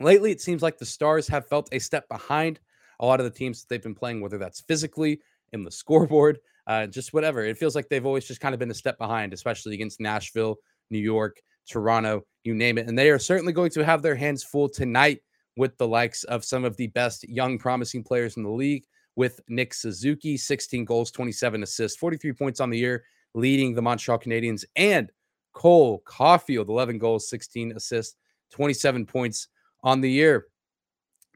Lately, 0.00 0.30
it 0.30 0.40
seems 0.40 0.62
like 0.62 0.78
the 0.78 0.86
Stars 0.86 1.28
have 1.28 1.46
felt 1.48 1.68
a 1.72 1.78
step 1.78 2.08
behind 2.08 2.60
a 3.00 3.06
lot 3.06 3.20
of 3.20 3.24
the 3.24 3.30
teams 3.30 3.60
that 3.60 3.68
they've 3.68 3.82
been 3.82 3.94
playing, 3.94 4.20
whether 4.20 4.38
that's 4.38 4.60
physically 4.62 5.20
in 5.52 5.64
the 5.64 5.70
scoreboard, 5.70 6.38
uh, 6.66 6.86
just 6.86 7.12
whatever. 7.12 7.44
It 7.44 7.58
feels 7.58 7.74
like 7.74 7.88
they've 7.88 8.06
always 8.06 8.26
just 8.26 8.40
kind 8.40 8.54
of 8.54 8.58
been 8.58 8.70
a 8.70 8.74
step 8.74 8.98
behind, 8.98 9.32
especially 9.32 9.74
against 9.74 10.00
Nashville, 10.00 10.56
New 10.90 10.98
York, 10.98 11.40
Toronto, 11.68 12.22
you 12.44 12.54
name 12.54 12.78
it. 12.78 12.88
And 12.88 12.98
they 12.98 13.10
are 13.10 13.18
certainly 13.18 13.52
going 13.52 13.70
to 13.70 13.84
have 13.84 14.02
their 14.02 14.14
hands 14.14 14.42
full 14.42 14.68
tonight 14.68 15.20
with 15.56 15.76
the 15.78 15.86
likes 15.86 16.24
of 16.24 16.44
some 16.44 16.64
of 16.64 16.76
the 16.76 16.86
best 16.88 17.28
young, 17.28 17.58
promising 17.58 18.02
players 18.02 18.36
in 18.36 18.42
the 18.42 18.50
league, 18.50 18.84
with 19.16 19.40
Nick 19.48 19.74
Suzuki, 19.74 20.36
16 20.36 20.84
goals, 20.84 21.10
27 21.10 21.62
assists, 21.62 21.98
43 21.98 22.32
points 22.32 22.60
on 22.60 22.70
the 22.70 22.78
year, 22.78 23.04
leading 23.34 23.74
the 23.74 23.82
Montreal 23.82 24.18
Canadiens, 24.18 24.64
and 24.76 25.10
Cole 25.52 26.02
Caufield, 26.06 26.68
11 26.68 26.98
goals, 26.98 27.28
16 27.28 27.72
assists, 27.76 28.16
27 28.52 29.04
points 29.04 29.48
on 29.82 30.00
the 30.00 30.10
year. 30.10 30.46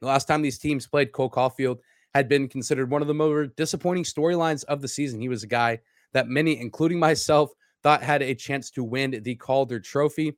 The 0.00 0.06
last 0.06 0.26
time 0.26 0.42
these 0.42 0.58
teams 0.58 0.86
played, 0.86 1.12
Cole 1.12 1.30
Caufield 1.30 1.78
had 2.14 2.28
been 2.28 2.48
considered 2.48 2.90
one 2.90 3.02
of 3.02 3.08
the 3.08 3.14
more 3.14 3.46
disappointing 3.46 4.04
storylines 4.04 4.64
of 4.64 4.80
the 4.80 4.88
season. 4.88 5.20
He 5.20 5.28
was 5.28 5.42
a 5.42 5.48
guy 5.48 5.80
that 6.12 6.28
many, 6.28 6.58
including 6.58 6.98
myself, 7.08 7.50
thought 7.82 8.02
had 8.02 8.22
a 8.22 8.34
chance 8.34 8.70
to 8.72 8.84
win 8.84 9.20
the 9.22 9.34
Calder 9.36 9.80
Trophy. 9.80 10.36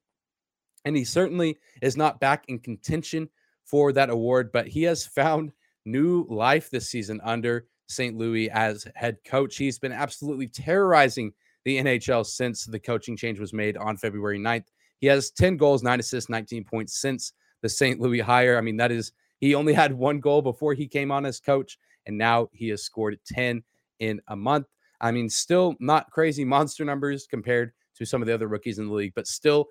And 0.85 0.97
he 0.97 1.05
certainly 1.05 1.57
is 1.83 1.97
not 1.97 2.21
back 2.21 2.45
in 2.49 2.59
contention 2.59 3.29
for 3.65 3.93
that 3.93 4.11
award, 4.11 4.51
but 4.53 4.67
he 4.67 4.83
has 4.85 5.07
found 5.21 5.53
new 5.85 6.27
life 6.29 6.71
this 6.71 6.91
season 6.91 7.21
under 7.25 7.67
St. 7.89 8.17
Louis 8.17 8.51
as 8.51 8.87
head 8.95 9.19
coach. 9.25 9.57
He's 9.57 9.79
been 9.79 9.93
absolutely 9.93 10.47
terrorizing 10.47 11.33
the 11.65 11.79
NHL 11.79 12.27
since 12.27 12.65
the 12.65 12.79
coaching 12.79 13.17
change 13.17 13.41
was 13.41 13.53
made 13.53 13.77
on 13.77 13.97
February 13.97 14.39
9th. 14.39 14.67
He 15.01 15.07
has 15.07 15.31
10 15.31 15.57
goals, 15.57 15.83
nine 15.83 16.01
assists, 16.01 16.29
19 16.29 16.65
points 16.65 17.01
since 17.01 17.33
the 17.63 17.69
St. 17.69 18.01
Louis 18.01 18.21
hire. 18.21 18.57
I 18.57 18.61
mean, 18.61 18.77
that 18.77 18.93
is, 18.93 19.13
he 19.41 19.55
only 19.55 19.73
had 19.73 19.93
one 19.93 20.21
goal 20.21 20.43
before 20.43 20.75
he 20.75 20.87
came 20.87 21.11
on 21.11 21.27
as 21.27 21.41
coach, 21.41 21.79
and 22.07 22.17
now 22.17 22.49
he 22.53 22.69
has 22.69 22.83
scored 22.83 23.19
10 23.27 23.63
in 24.01 24.21
a 24.29 24.37
month. 24.37 24.67
I 25.01 25.13
mean, 25.13 25.29
still 25.29 25.77
not 25.81 26.11
crazy 26.11 26.45
monster 26.45 26.85
numbers 26.85 27.27
compared 27.27 27.73
to 27.97 28.05
some 28.05 28.23
of 28.23 28.27
the 28.27 28.35
other 28.35 28.49
rookies 28.49 28.79
in 28.79 28.89
the 28.89 28.95
league, 28.95 29.13
but 29.15 29.27
still 29.27 29.67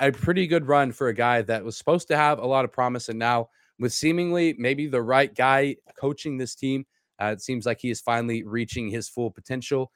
a 0.00 0.10
pretty 0.10 0.46
good 0.46 0.66
run 0.66 0.90
for 0.92 1.08
a 1.08 1.14
guy 1.14 1.42
that 1.42 1.64
was 1.64 1.76
supposed 1.76 2.08
to 2.08 2.16
have 2.16 2.38
a 2.38 2.46
lot 2.46 2.64
of 2.64 2.72
promise. 2.72 3.08
And 3.08 3.18
now, 3.18 3.48
with 3.78 3.92
seemingly 3.92 4.54
maybe 4.58 4.86
the 4.86 5.02
right 5.02 5.34
guy 5.34 5.76
coaching 5.98 6.36
this 6.36 6.54
team, 6.54 6.84
uh, 7.20 7.26
it 7.26 7.40
seems 7.40 7.66
like 7.66 7.80
he 7.80 7.90
is 7.90 8.00
finally 8.00 8.42
reaching 8.42 8.88
his 8.88 9.08
full 9.08 9.30
potential. 9.30 9.92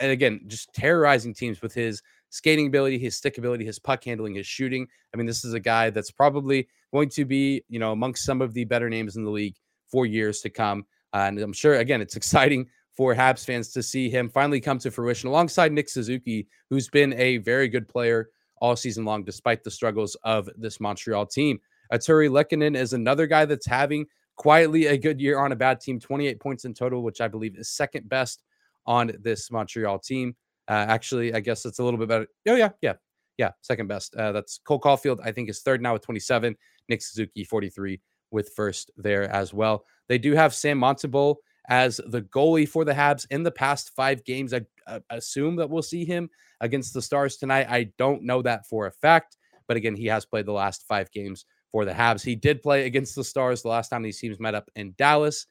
And 0.00 0.10
again, 0.10 0.40
just 0.46 0.72
terrorizing 0.74 1.34
teams 1.34 1.60
with 1.60 1.74
his 1.74 2.02
skating 2.30 2.66
ability, 2.66 2.98
his 2.98 3.16
stick 3.16 3.38
ability, 3.38 3.64
his 3.64 3.78
puck 3.78 4.04
handling, 4.04 4.34
his 4.34 4.46
shooting. 4.46 4.86
I 5.12 5.16
mean, 5.16 5.26
this 5.26 5.44
is 5.44 5.54
a 5.54 5.60
guy 5.60 5.90
that's 5.90 6.10
probably 6.10 6.68
going 6.92 7.08
to 7.10 7.24
be, 7.24 7.64
you 7.68 7.78
know, 7.78 7.92
amongst 7.92 8.24
some 8.24 8.42
of 8.42 8.54
the 8.54 8.64
better 8.64 8.88
names 8.90 9.16
in 9.16 9.24
the 9.24 9.30
league 9.30 9.56
for 9.90 10.06
years 10.06 10.40
to 10.42 10.50
come. 10.50 10.86
Uh, 11.12 11.24
and 11.28 11.38
I'm 11.38 11.52
sure, 11.52 11.76
again, 11.76 12.00
it's 12.00 12.16
exciting 12.22 12.68
for 12.96 13.14
Habs 13.14 13.44
fans 13.44 13.72
to 13.72 13.82
see 13.82 14.08
him 14.08 14.28
finally 14.28 14.60
come 14.60 14.78
to 14.78 14.90
fruition 14.90 15.28
alongside 15.28 15.72
Nick 15.72 15.88
Suzuki, 15.88 16.48
who's 16.70 16.88
been 16.88 17.12
a 17.14 17.38
very 17.38 17.68
good 17.68 17.86
player 17.86 18.30
all 18.60 18.74
season 18.74 19.04
long, 19.04 19.22
despite 19.22 19.62
the 19.62 19.70
struggles 19.70 20.16
of 20.24 20.48
this 20.56 20.80
Montreal 20.80 21.26
team. 21.26 21.60
Artturi 21.92 22.30
Lehkonen 22.30 22.76
is 22.76 22.94
another 22.94 23.26
guy 23.26 23.44
that's 23.44 23.66
having 23.66 24.06
quietly 24.36 24.86
a 24.86 24.96
good 24.96 25.20
year 25.20 25.38
on 25.38 25.52
a 25.52 25.56
bad 25.56 25.80
team, 25.80 26.00
28 26.00 26.40
points 26.40 26.64
in 26.64 26.74
total, 26.74 27.02
which 27.02 27.20
I 27.20 27.28
believe 27.28 27.56
is 27.56 27.68
second 27.68 28.08
best 28.08 28.42
on 28.86 29.12
this 29.20 29.50
Montreal 29.50 29.98
team. 29.98 30.34
Uh, 30.68 30.86
actually, 30.88 31.34
I 31.34 31.40
guess 31.40 31.64
it's 31.64 31.78
a 31.78 31.84
little 31.84 31.98
bit 31.98 32.08
better. 32.08 32.26
Oh, 32.48 32.56
yeah, 32.56 32.70
yeah, 32.82 32.94
yeah, 33.38 33.50
second 33.62 33.86
best. 33.86 34.14
Uh, 34.14 34.32
that's 34.32 34.58
Cole 34.66 34.80
Caufield, 34.80 35.20
I 35.24 35.32
think, 35.32 35.48
is 35.48 35.62
third 35.62 35.82
now 35.82 35.92
with 35.92 36.02
27. 36.02 36.56
Nick 36.88 37.02
Suzuki, 37.02 37.44
43, 37.44 38.00
with 38.30 38.50
first 38.54 38.90
there 38.96 39.30
as 39.30 39.52
well. 39.52 39.84
They 40.08 40.18
do 40.18 40.32
have 40.34 40.54
Sam 40.54 40.80
Montembeault 40.80 41.36
as 41.68 42.00
the 42.06 42.22
goalie 42.22 42.68
for 42.68 42.84
the 42.84 42.92
Habs 42.92 43.26
in 43.30 43.42
the 43.42 43.50
past 43.50 43.90
five 43.96 44.24
games. 44.24 44.54
I, 44.54 44.62
I 44.86 45.00
assume 45.10 45.56
that 45.56 45.68
we'll 45.68 45.82
see 45.82 46.04
him 46.04 46.30
against 46.60 46.94
the 46.94 47.02
Stars 47.02 47.36
tonight. 47.36 47.66
I 47.68 47.90
don't 47.98 48.22
know 48.22 48.42
that 48.42 48.66
for 48.66 48.86
a 48.86 48.92
fact, 48.92 49.36
but 49.66 49.76
again, 49.76 49.96
he 49.96 50.06
has 50.06 50.24
played 50.24 50.46
the 50.46 50.52
last 50.52 50.84
five 50.86 51.10
games 51.10 51.44
for 51.72 51.84
the 51.84 51.92
Habs. 51.92 52.24
He 52.24 52.36
did 52.36 52.62
play 52.62 52.86
against 52.86 53.14
the 53.16 53.24
Stars 53.24 53.62
the 53.62 53.68
last 53.68 53.88
time 53.88 54.02
these 54.02 54.20
teams 54.20 54.38
met 54.38 54.54
up 54.54 54.70
in 54.76 54.94
Dallas 54.96 55.46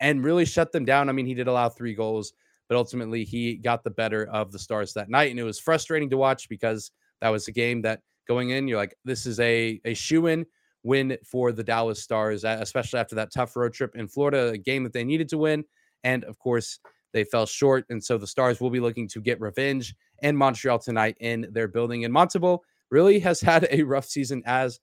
and 0.00 0.24
really 0.24 0.44
shut 0.44 0.72
them 0.72 0.84
down. 0.84 1.08
I 1.08 1.12
mean, 1.12 1.26
he 1.26 1.34
did 1.34 1.46
allow 1.46 1.68
three 1.68 1.94
goals, 1.94 2.32
but 2.70 2.76
ultimately 2.76 3.24
he 3.24 3.56
got 3.56 3.82
the 3.82 3.90
better 3.90 4.28
of 4.28 4.52
the 4.52 4.58
Stars 4.58 4.92
that 4.92 5.10
night. 5.10 5.32
And 5.32 5.40
it 5.40 5.42
was 5.42 5.58
frustrating 5.58 6.08
to 6.10 6.16
watch 6.16 6.48
because 6.48 6.92
that 7.20 7.28
was 7.28 7.48
a 7.48 7.52
game 7.52 7.82
that 7.82 8.00
going 8.28 8.50
in, 8.50 8.68
you're 8.68 8.78
like, 8.78 8.94
this 9.04 9.26
is 9.26 9.40
a, 9.40 9.80
a 9.84 9.92
shoe 9.92 10.28
in 10.28 10.46
win 10.84 11.18
for 11.26 11.50
the 11.50 11.64
Dallas 11.64 12.00
Stars, 12.00 12.44
especially 12.44 13.00
after 13.00 13.16
that 13.16 13.32
tough 13.32 13.56
road 13.56 13.72
trip 13.72 13.96
in 13.96 14.06
Florida, 14.06 14.50
a 14.50 14.56
game 14.56 14.84
that 14.84 14.92
they 14.92 15.02
needed 15.02 15.28
to 15.30 15.38
win. 15.38 15.64
And 16.04 16.22
of 16.24 16.38
course, 16.38 16.78
they 17.12 17.24
fell 17.24 17.44
short. 17.44 17.86
And 17.90 18.02
so 18.02 18.16
the 18.16 18.26
Stars 18.26 18.60
will 18.60 18.70
be 18.70 18.78
looking 18.78 19.08
to 19.08 19.20
get 19.20 19.40
revenge 19.40 19.92
in 20.22 20.36
Montreal 20.36 20.78
tonight 20.78 21.16
in 21.18 21.48
their 21.50 21.66
building. 21.66 22.04
And 22.04 22.14
Montembeault 22.14 22.60
really 22.92 23.18
has 23.18 23.40
had 23.40 23.66
a 23.72 23.82
rough 23.82 24.04
season 24.04 24.44
as 24.46 24.78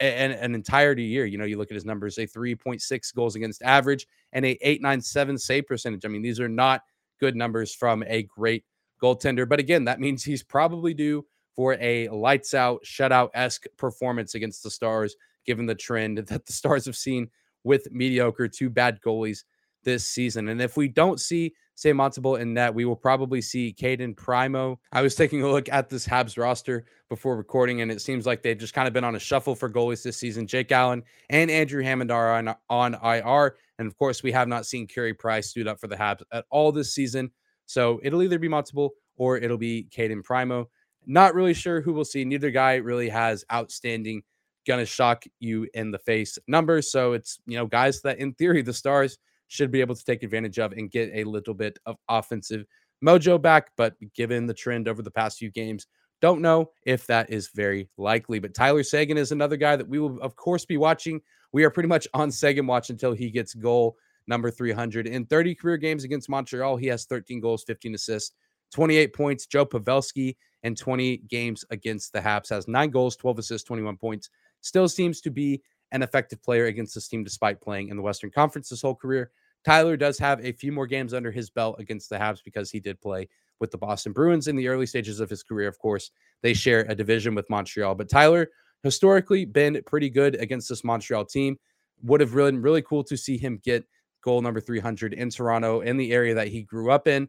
an, 0.00 0.30
an 0.30 0.54
entirety 0.54 1.04
year. 1.04 1.26
You 1.26 1.36
know, 1.36 1.44
you 1.44 1.58
look 1.58 1.70
at 1.70 1.74
his 1.74 1.84
numbers, 1.84 2.16
a 2.16 2.26
3.6 2.26 3.14
goals 3.14 3.36
against 3.36 3.60
average 3.60 4.06
and 4.32 4.46
a 4.46 4.58
897 4.62 5.36
save 5.36 5.66
percentage. 5.66 6.06
I 6.06 6.08
mean, 6.08 6.22
these 6.22 6.40
are 6.40 6.48
not 6.48 6.80
good 7.18 7.36
numbers 7.36 7.74
from 7.74 8.04
a 8.06 8.22
great 8.24 8.64
goaltender. 9.02 9.48
But 9.48 9.60
again, 9.60 9.84
that 9.84 10.00
means 10.00 10.24
he's 10.24 10.42
probably 10.42 10.94
due 10.94 11.26
for 11.54 11.76
a 11.80 12.08
lights 12.08 12.54
out, 12.54 12.80
shutout 12.84 13.30
esque 13.34 13.64
performance 13.76 14.34
against 14.34 14.62
the 14.62 14.70
Stars, 14.70 15.16
given 15.44 15.66
the 15.66 15.74
trend 15.74 16.18
that 16.28 16.46
the 16.46 16.52
Stars 16.52 16.86
have 16.86 16.96
seen 16.96 17.28
with 17.64 17.90
mediocre 17.90 18.48
two 18.48 18.70
bad 18.70 19.00
goalies 19.04 19.44
this 19.84 20.06
season. 20.06 20.48
And 20.48 20.60
if 20.60 20.76
we 20.76 20.88
don't 20.88 21.20
see 21.20 21.54
Sam 21.74 21.96
Montembeault 21.96 22.40
in 22.40 22.54
net, 22.54 22.74
we 22.74 22.84
will 22.84 22.96
probably 22.96 23.40
see 23.40 23.72
Cayden 23.72 24.14
Primeau. 24.14 24.78
I 24.92 25.02
was 25.02 25.14
taking 25.14 25.42
a 25.42 25.48
look 25.48 25.68
at 25.68 25.88
this 25.88 26.06
Habs 26.06 26.36
roster 26.36 26.84
before 27.08 27.36
recording, 27.36 27.80
and 27.80 27.90
it 27.90 28.00
seems 28.00 28.26
like 28.26 28.42
they've 28.42 28.58
just 28.58 28.74
kind 28.74 28.88
of 28.88 28.94
been 28.94 29.04
on 29.04 29.14
a 29.14 29.20
shuffle 29.20 29.54
for 29.54 29.70
goalies 29.70 30.02
this 30.02 30.16
season. 30.16 30.46
Jake 30.46 30.72
Allen 30.72 31.04
and 31.30 31.50
Andrew 31.50 31.82
Hammond 31.82 32.10
are 32.10 32.34
on, 32.34 32.54
on 32.68 32.94
IR. 32.94 33.56
And 33.78 33.86
of 33.86 33.96
course, 33.96 34.22
we 34.22 34.32
have 34.32 34.48
not 34.48 34.66
seen 34.66 34.86
Carey 34.86 35.14
Price 35.14 35.52
suit 35.52 35.68
up 35.68 35.80
for 35.80 35.86
the 35.86 35.96
Habs 35.96 36.22
at 36.32 36.44
all 36.50 36.72
this 36.72 36.92
season. 36.94 37.30
So 37.66 38.00
it'll 38.02 38.22
either 38.22 38.38
be 38.38 38.48
Montembeault 38.48 38.90
or 39.16 39.36
it'll 39.36 39.58
be 39.58 39.88
Cayden 39.90 40.22
Primeau. 40.22 40.68
Not 41.06 41.34
really 41.34 41.54
sure 41.54 41.80
who 41.80 41.92
we'll 41.92 42.04
see. 42.04 42.24
Neither 42.24 42.50
guy 42.50 42.76
really 42.76 43.08
has 43.08 43.44
outstanding, 43.52 44.22
gonna 44.66 44.84
shock 44.84 45.24
you 45.38 45.68
in 45.74 45.90
the 45.90 45.98
face 45.98 46.38
numbers. 46.48 46.90
So 46.90 47.12
it's, 47.12 47.38
you 47.46 47.56
know, 47.56 47.66
guys 47.66 48.02
that 48.02 48.18
in 48.18 48.34
theory 48.34 48.62
the 48.62 48.72
Stars 48.74 49.18
should 49.48 49.70
be 49.70 49.80
able 49.80 49.94
to 49.94 50.04
take 50.04 50.22
advantage 50.22 50.58
of 50.58 50.72
and 50.72 50.90
get 50.90 51.10
a 51.14 51.24
little 51.24 51.54
bit 51.54 51.78
of 51.86 51.96
offensive 52.08 52.64
mojo 53.04 53.40
back. 53.40 53.70
But 53.76 53.94
given 54.14 54.46
the 54.46 54.54
trend 54.54 54.88
over 54.88 55.02
the 55.02 55.10
past 55.10 55.38
few 55.38 55.50
games, 55.50 55.86
don't 56.20 56.42
know 56.42 56.72
if 56.84 57.06
that 57.06 57.30
is 57.30 57.48
very 57.54 57.88
likely. 57.96 58.38
But 58.40 58.54
Tyler 58.54 58.82
Seguin 58.82 59.16
is 59.16 59.32
another 59.32 59.56
guy 59.56 59.76
that 59.76 59.88
we 59.88 59.98
will, 59.98 60.20
of 60.20 60.36
course, 60.36 60.64
be 60.64 60.76
watching. 60.76 61.20
We 61.52 61.64
are 61.64 61.70
pretty 61.70 61.88
much 61.88 62.06
on 62.14 62.30
Seguin 62.30 62.66
watch 62.66 62.90
until 62.90 63.12
he 63.12 63.30
gets 63.30 63.54
goal 63.54 63.96
number 64.26 64.50
300. 64.50 65.06
In 65.06 65.26
30 65.26 65.54
career 65.54 65.76
games 65.76 66.04
against 66.04 66.28
Montreal, 66.28 66.76
he 66.76 66.86
has 66.88 67.06
13 67.06 67.40
goals, 67.40 67.64
15 67.64 67.94
assists, 67.94 68.34
28 68.72 69.14
points. 69.14 69.46
Joe 69.46 69.64
Pavelski 69.64 70.36
in 70.62 70.74
20 70.74 71.18
games 71.28 71.64
against 71.70 72.12
the 72.12 72.20
Habs 72.20 72.50
has 72.50 72.68
nine 72.68 72.90
goals, 72.90 73.16
12 73.16 73.38
assists, 73.38 73.66
21 73.66 73.96
points. 73.96 74.28
Still 74.60 74.88
seems 74.88 75.20
to 75.22 75.30
be 75.30 75.62
an 75.92 76.02
effective 76.02 76.42
player 76.42 76.66
against 76.66 76.94
this 76.94 77.08
team 77.08 77.24
despite 77.24 77.60
playing 77.60 77.88
in 77.88 77.96
the 77.96 78.02
Western 78.02 78.30
Conference 78.30 78.68
his 78.68 78.82
whole 78.82 78.94
career. 78.94 79.30
Tyler 79.64 79.96
does 79.96 80.18
have 80.18 80.44
a 80.44 80.52
few 80.52 80.72
more 80.72 80.86
games 80.86 81.14
under 81.14 81.32
his 81.32 81.50
belt 81.50 81.76
against 81.78 82.10
the 82.10 82.16
Habs 82.16 82.44
because 82.44 82.70
he 82.70 82.80
did 82.80 83.00
play 83.00 83.28
with 83.60 83.70
the 83.70 83.78
Boston 83.78 84.12
Bruins 84.12 84.46
in 84.46 84.56
the 84.56 84.68
early 84.68 84.86
stages 84.86 85.20
of 85.20 85.30
his 85.30 85.42
career. 85.42 85.68
Of 85.68 85.78
course, 85.78 86.10
they 86.42 86.54
share 86.54 86.86
a 86.88 86.94
division 86.94 87.34
with 87.34 87.50
Montreal, 87.50 87.94
but 87.94 88.08
Tyler 88.08 88.48
historically 88.82 89.44
been 89.44 89.80
pretty 89.86 90.10
good 90.10 90.34
against 90.36 90.68
this 90.68 90.84
Montreal 90.84 91.24
team. 91.24 91.58
Would 92.02 92.20
have 92.20 92.34
been 92.34 92.62
really 92.62 92.82
cool 92.82 93.02
to 93.04 93.16
see 93.16 93.36
him 93.36 93.60
get 93.64 93.84
goal 94.22 94.40
number 94.40 94.60
300 94.60 95.14
in 95.14 95.30
Toronto 95.30 95.80
in 95.80 95.96
the 95.96 96.12
area 96.12 96.34
that 96.34 96.48
he 96.48 96.62
grew 96.62 96.90
up 96.90 97.08
in. 97.08 97.28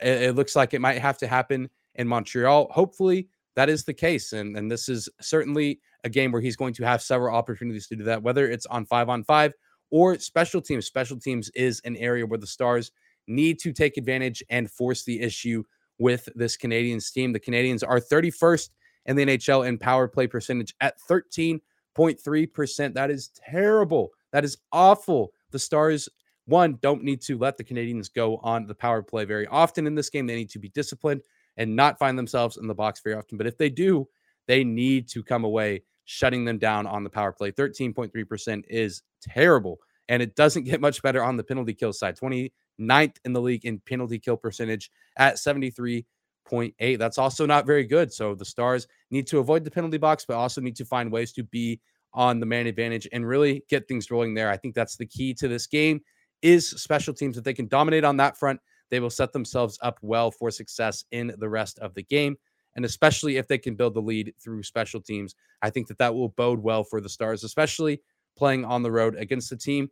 It, 0.00 0.36
looks 0.36 0.54
like 0.54 0.74
it 0.74 0.80
might 0.80 0.98
have 0.98 1.18
to 1.18 1.26
happen 1.26 1.70
in 1.94 2.06
Montreal. 2.06 2.68
Hopefully, 2.70 3.28
that 3.54 3.68
is 3.68 3.84
the 3.84 3.94
case. 3.94 4.32
And, 4.32 4.56
and 4.56 4.70
this 4.70 4.88
is 4.88 5.08
certainly 5.20 5.80
a 6.04 6.08
game 6.08 6.30
where 6.30 6.42
he's 6.42 6.56
going 6.56 6.74
to 6.74 6.84
have 6.84 7.02
several 7.02 7.34
opportunities 7.34 7.86
to 7.88 7.96
do 7.96 8.04
that, 8.04 8.22
whether 8.22 8.48
it's 8.48 8.66
on 8.66 8.84
five 8.84 9.08
on 9.08 9.24
five 9.24 9.54
or 9.90 10.18
special 10.18 10.60
teams. 10.60 10.86
Special 10.86 11.18
teams 11.18 11.48
is 11.54 11.80
an 11.84 11.96
area 11.96 12.26
where 12.26 12.38
the 12.38 12.46
Stars 12.46 12.92
need 13.26 13.58
to 13.60 13.72
take 13.72 13.96
advantage 13.96 14.42
and 14.50 14.70
force 14.70 15.04
the 15.04 15.20
issue 15.20 15.64
with 15.98 16.28
this 16.34 16.56
Canadiens 16.56 17.12
team. 17.12 17.32
The 17.32 17.40
Canadiens 17.40 17.82
are 17.86 17.98
31st 17.98 18.68
in 19.06 19.16
the 19.16 19.24
NHL 19.24 19.66
in 19.66 19.78
power 19.78 20.08
play 20.08 20.26
percentage 20.26 20.74
at 20.80 21.00
13.3%. 21.08 22.94
That 22.94 23.10
is 23.10 23.28
terrible. 23.28 24.10
That 24.32 24.44
is 24.44 24.58
awful. 24.72 25.32
The 25.50 25.58
Stars, 25.58 26.08
one, 26.44 26.78
don't 26.82 27.02
need 27.02 27.22
to 27.22 27.38
let 27.38 27.56
the 27.56 27.64
Canadiens 27.64 28.12
go 28.12 28.36
on 28.38 28.66
the 28.66 28.74
power 28.74 29.02
play 29.02 29.24
very 29.24 29.46
often 29.46 29.86
in 29.86 29.94
this 29.94 30.10
game. 30.10 30.26
They 30.26 30.36
need 30.36 30.50
to 30.50 30.58
be 30.58 30.68
disciplined 30.68 31.22
and 31.56 31.74
not 31.74 31.98
find 31.98 32.18
themselves 32.18 32.56
in 32.56 32.66
the 32.66 32.74
box 32.74 33.00
very 33.00 33.16
often. 33.16 33.38
But 33.38 33.46
if 33.46 33.56
they 33.56 33.70
do, 33.70 34.08
they 34.46 34.62
need 34.64 35.08
to 35.08 35.22
come 35.22 35.44
away 35.44 35.82
shutting 36.04 36.44
them 36.44 36.58
down 36.58 36.86
on 36.86 37.02
the 37.04 37.10
power 37.10 37.32
play. 37.32 37.50
13.3% 37.50 38.64
is 38.68 39.02
terrible. 39.20 39.78
And 40.08 40.22
it 40.22 40.36
doesn't 40.36 40.64
get 40.64 40.80
much 40.80 41.02
better 41.02 41.22
on 41.22 41.36
the 41.36 41.42
penalty 41.42 41.74
kill 41.74 41.92
side. 41.92 42.16
29th 42.16 43.16
in 43.24 43.32
the 43.32 43.40
league 43.40 43.64
in 43.64 43.80
penalty 43.80 44.18
kill 44.18 44.36
percentage 44.36 44.90
at 45.16 45.38
73.8. 46.50 46.98
That's 46.98 47.18
also 47.18 47.46
not 47.46 47.66
very 47.66 47.84
good. 47.84 48.12
So 48.12 48.34
the 48.34 48.44
Stars 48.44 48.86
need 49.10 49.26
to 49.28 49.38
avoid 49.38 49.64
the 49.64 49.70
penalty 49.70 49.98
box, 49.98 50.24
but 50.26 50.36
also 50.36 50.60
need 50.60 50.76
to 50.76 50.84
find 50.84 51.10
ways 51.10 51.32
to 51.34 51.42
be 51.42 51.80
on 52.12 52.40
the 52.40 52.46
man 52.46 52.66
advantage 52.66 53.06
and 53.12 53.26
really 53.26 53.62
get 53.68 53.86
things 53.88 54.10
rolling 54.10 54.34
there. 54.34 54.50
I 54.50 54.56
think 54.56 54.74
that's 54.74 54.96
the 54.96 55.06
key 55.06 55.34
to 55.34 55.48
this 55.48 55.66
game 55.66 56.00
is 56.42 56.68
special 56.68 57.12
teams. 57.12 57.36
If 57.36 57.44
they 57.44 57.54
can 57.54 57.68
dominate 57.68 58.04
on 58.04 58.16
that 58.18 58.38
front, 58.38 58.60
they 58.90 59.00
will 59.00 59.10
set 59.10 59.32
themselves 59.32 59.78
up 59.82 59.98
well 60.02 60.30
for 60.30 60.50
success 60.50 61.04
in 61.10 61.34
the 61.38 61.48
rest 61.48 61.78
of 61.80 61.94
the 61.94 62.02
game. 62.02 62.36
And 62.76 62.84
especially 62.84 63.36
if 63.38 63.48
they 63.48 63.58
can 63.58 63.74
build 63.74 63.94
the 63.94 64.02
lead 64.02 64.34
through 64.42 64.62
special 64.62 65.00
teams, 65.00 65.34
I 65.62 65.70
think 65.70 65.88
that 65.88 65.98
that 65.98 66.14
will 66.14 66.28
bode 66.30 66.60
well 66.60 66.84
for 66.84 67.00
the 67.00 67.08
Stars, 67.08 67.42
especially 67.42 68.00
playing 68.36 68.64
on 68.64 68.82
the 68.82 68.92
road 68.92 69.16
against 69.16 69.50
the 69.50 69.56
team 69.56 69.88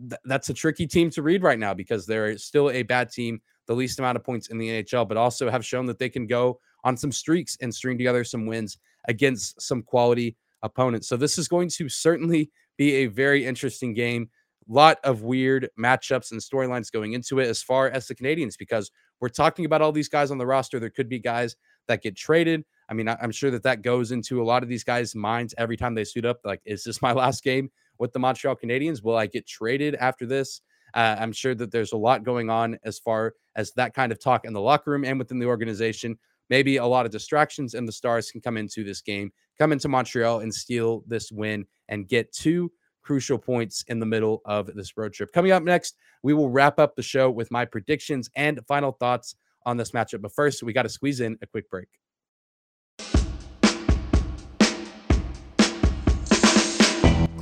th- 0.00 0.20
that's 0.24 0.48
a 0.48 0.54
tricky 0.54 0.86
team 0.86 1.10
to 1.10 1.22
read 1.22 1.42
right 1.42 1.58
now 1.58 1.74
because 1.74 2.06
they're 2.06 2.36
still 2.38 2.70
a 2.70 2.82
bad 2.82 3.10
team 3.10 3.40
the 3.66 3.74
least 3.74 3.98
amount 3.98 4.16
of 4.16 4.24
points 4.24 4.48
in 4.48 4.58
the 4.58 4.68
NHL, 4.68 5.08
but 5.08 5.16
also 5.16 5.50
have 5.50 5.64
shown 5.64 5.86
that 5.86 5.98
they 5.98 6.08
can 6.08 6.26
go 6.26 6.58
on 6.84 6.96
some 6.96 7.12
streaks 7.12 7.56
and 7.60 7.74
string 7.74 7.96
together 7.96 8.24
some 8.24 8.46
wins 8.46 8.78
against 9.08 9.60
some 9.60 9.82
quality 9.82 10.36
opponents. 10.62 11.08
So 11.08 11.16
this 11.16 11.38
is 11.38 11.48
going 11.48 11.68
to 11.70 11.88
certainly 11.88 12.50
be 12.76 12.94
a 12.96 13.06
very 13.06 13.44
interesting 13.46 13.94
game. 13.94 14.28
Lot 14.66 14.98
of 15.04 15.22
weird 15.22 15.68
matchups 15.78 16.32
and 16.32 16.40
storylines 16.40 16.90
going 16.90 17.12
into 17.12 17.38
it 17.38 17.48
as 17.48 17.62
far 17.62 17.90
as 17.90 18.06
the 18.06 18.14
Canadiens, 18.14 18.56
because 18.58 18.90
we're 19.20 19.28
talking 19.28 19.66
about 19.66 19.82
all 19.82 19.92
these 19.92 20.08
guys 20.08 20.30
on 20.30 20.38
the 20.38 20.46
roster. 20.46 20.80
There 20.80 20.90
could 20.90 21.08
be 21.08 21.18
guys 21.18 21.56
that 21.86 22.02
get 22.02 22.16
traded. 22.16 22.64
I 22.88 22.94
mean, 22.94 23.08
I'm 23.08 23.30
sure 23.30 23.50
that 23.50 23.62
that 23.62 23.82
goes 23.82 24.10
into 24.10 24.42
a 24.42 24.44
lot 24.44 24.62
of 24.62 24.68
these 24.68 24.84
guys' 24.84 25.14
minds 25.14 25.54
every 25.58 25.76
time 25.76 25.94
they 25.94 26.04
suit 26.04 26.24
up. 26.24 26.40
Like, 26.44 26.60
is 26.64 26.84
this 26.84 27.02
my 27.02 27.12
last 27.14 27.42
game 27.42 27.70
with 27.98 28.12
the 28.12 28.18
Montreal 28.18 28.56
Canadiens? 28.56 29.02
Will 29.02 29.16
I 29.16 29.26
get 29.26 29.46
traded 29.46 29.94
after 29.96 30.26
this? 30.26 30.60
Uh, 30.94 31.16
I'm 31.18 31.32
sure 31.32 31.54
that 31.56 31.70
there's 31.72 31.92
a 31.92 31.96
lot 31.96 32.22
going 32.24 32.50
on 32.50 32.78
as 32.84 32.98
far 32.98 33.34
as 33.56 33.72
that 33.72 33.94
kind 33.94 34.12
of 34.12 34.20
talk 34.20 34.44
in 34.44 34.52
the 34.52 34.60
locker 34.60 34.92
room 34.92 35.04
and 35.04 35.18
within 35.18 35.38
the 35.38 35.46
organization. 35.46 36.16
Maybe 36.50 36.76
a 36.76 36.86
lot 36.86 37.06
of 37.06 37.12
distractions, 37.12 37.74
and 37.74 37.88
the 37.88 37.92
Stars 37.92 38.30
can 38.30 38.40
come 38.40 38.56
into 38.56 38.84
this 38.84 39.00
game, 39.00 39.32
come 39.58 39.72
into 39.72 39.88
Montreal 39.88 40.40
and 40.40 40.54
steal 40.54 41.02
this 41.06 41.32
win 41.32 41.66
and 41.88 42.06
get 42.06 42.32
two 42.32 42.70
crucial 43.02 43.38
points 43.38 43.84
in 43.88 43.98
the 43.98 44.06
middle 44.06 44.40
of 44.44 44.66
this 44.74 44.96
road 44.96 45.12
trip. 45.12 45.32
Coming 45.32 45.52
up 45.52 45.62
next, 45.62 45.96
we 46.22 46.32
will 46.32 46.50
wrap 46.50 46.78
up 46.78 46.96
the 46.96 47.02
show 47.02 47.30
with 47.30 47.50
my 47.50 47.64
predictions 47.64 48.30
and 48.36 48.60
final 48.66 48.92
thoughts 48.92 49.36
on 49.66 49.76
this 49.76 49.92
matchup. 49.92 50.22
But 50.22 50.32
first, 50.32 50.62
we 50.62 50.72
got 50.72 50.82
to 50.82 50.88
squeeze 50.88 51.20
in 51.20 51.38
a 51.42 51.46
quick 51.46 51.68
break. 51.70 51.88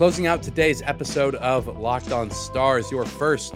Closing 0.02 0.26
out 0.26 0.42
today's 0.42 0.82
episode 0.82 1.36
of 1.36 1.78
Locked 1.78 2.10
On 2.10 2.28
Stars, 2.28 2.90
your 2.90 3.04
first 3.04 3.54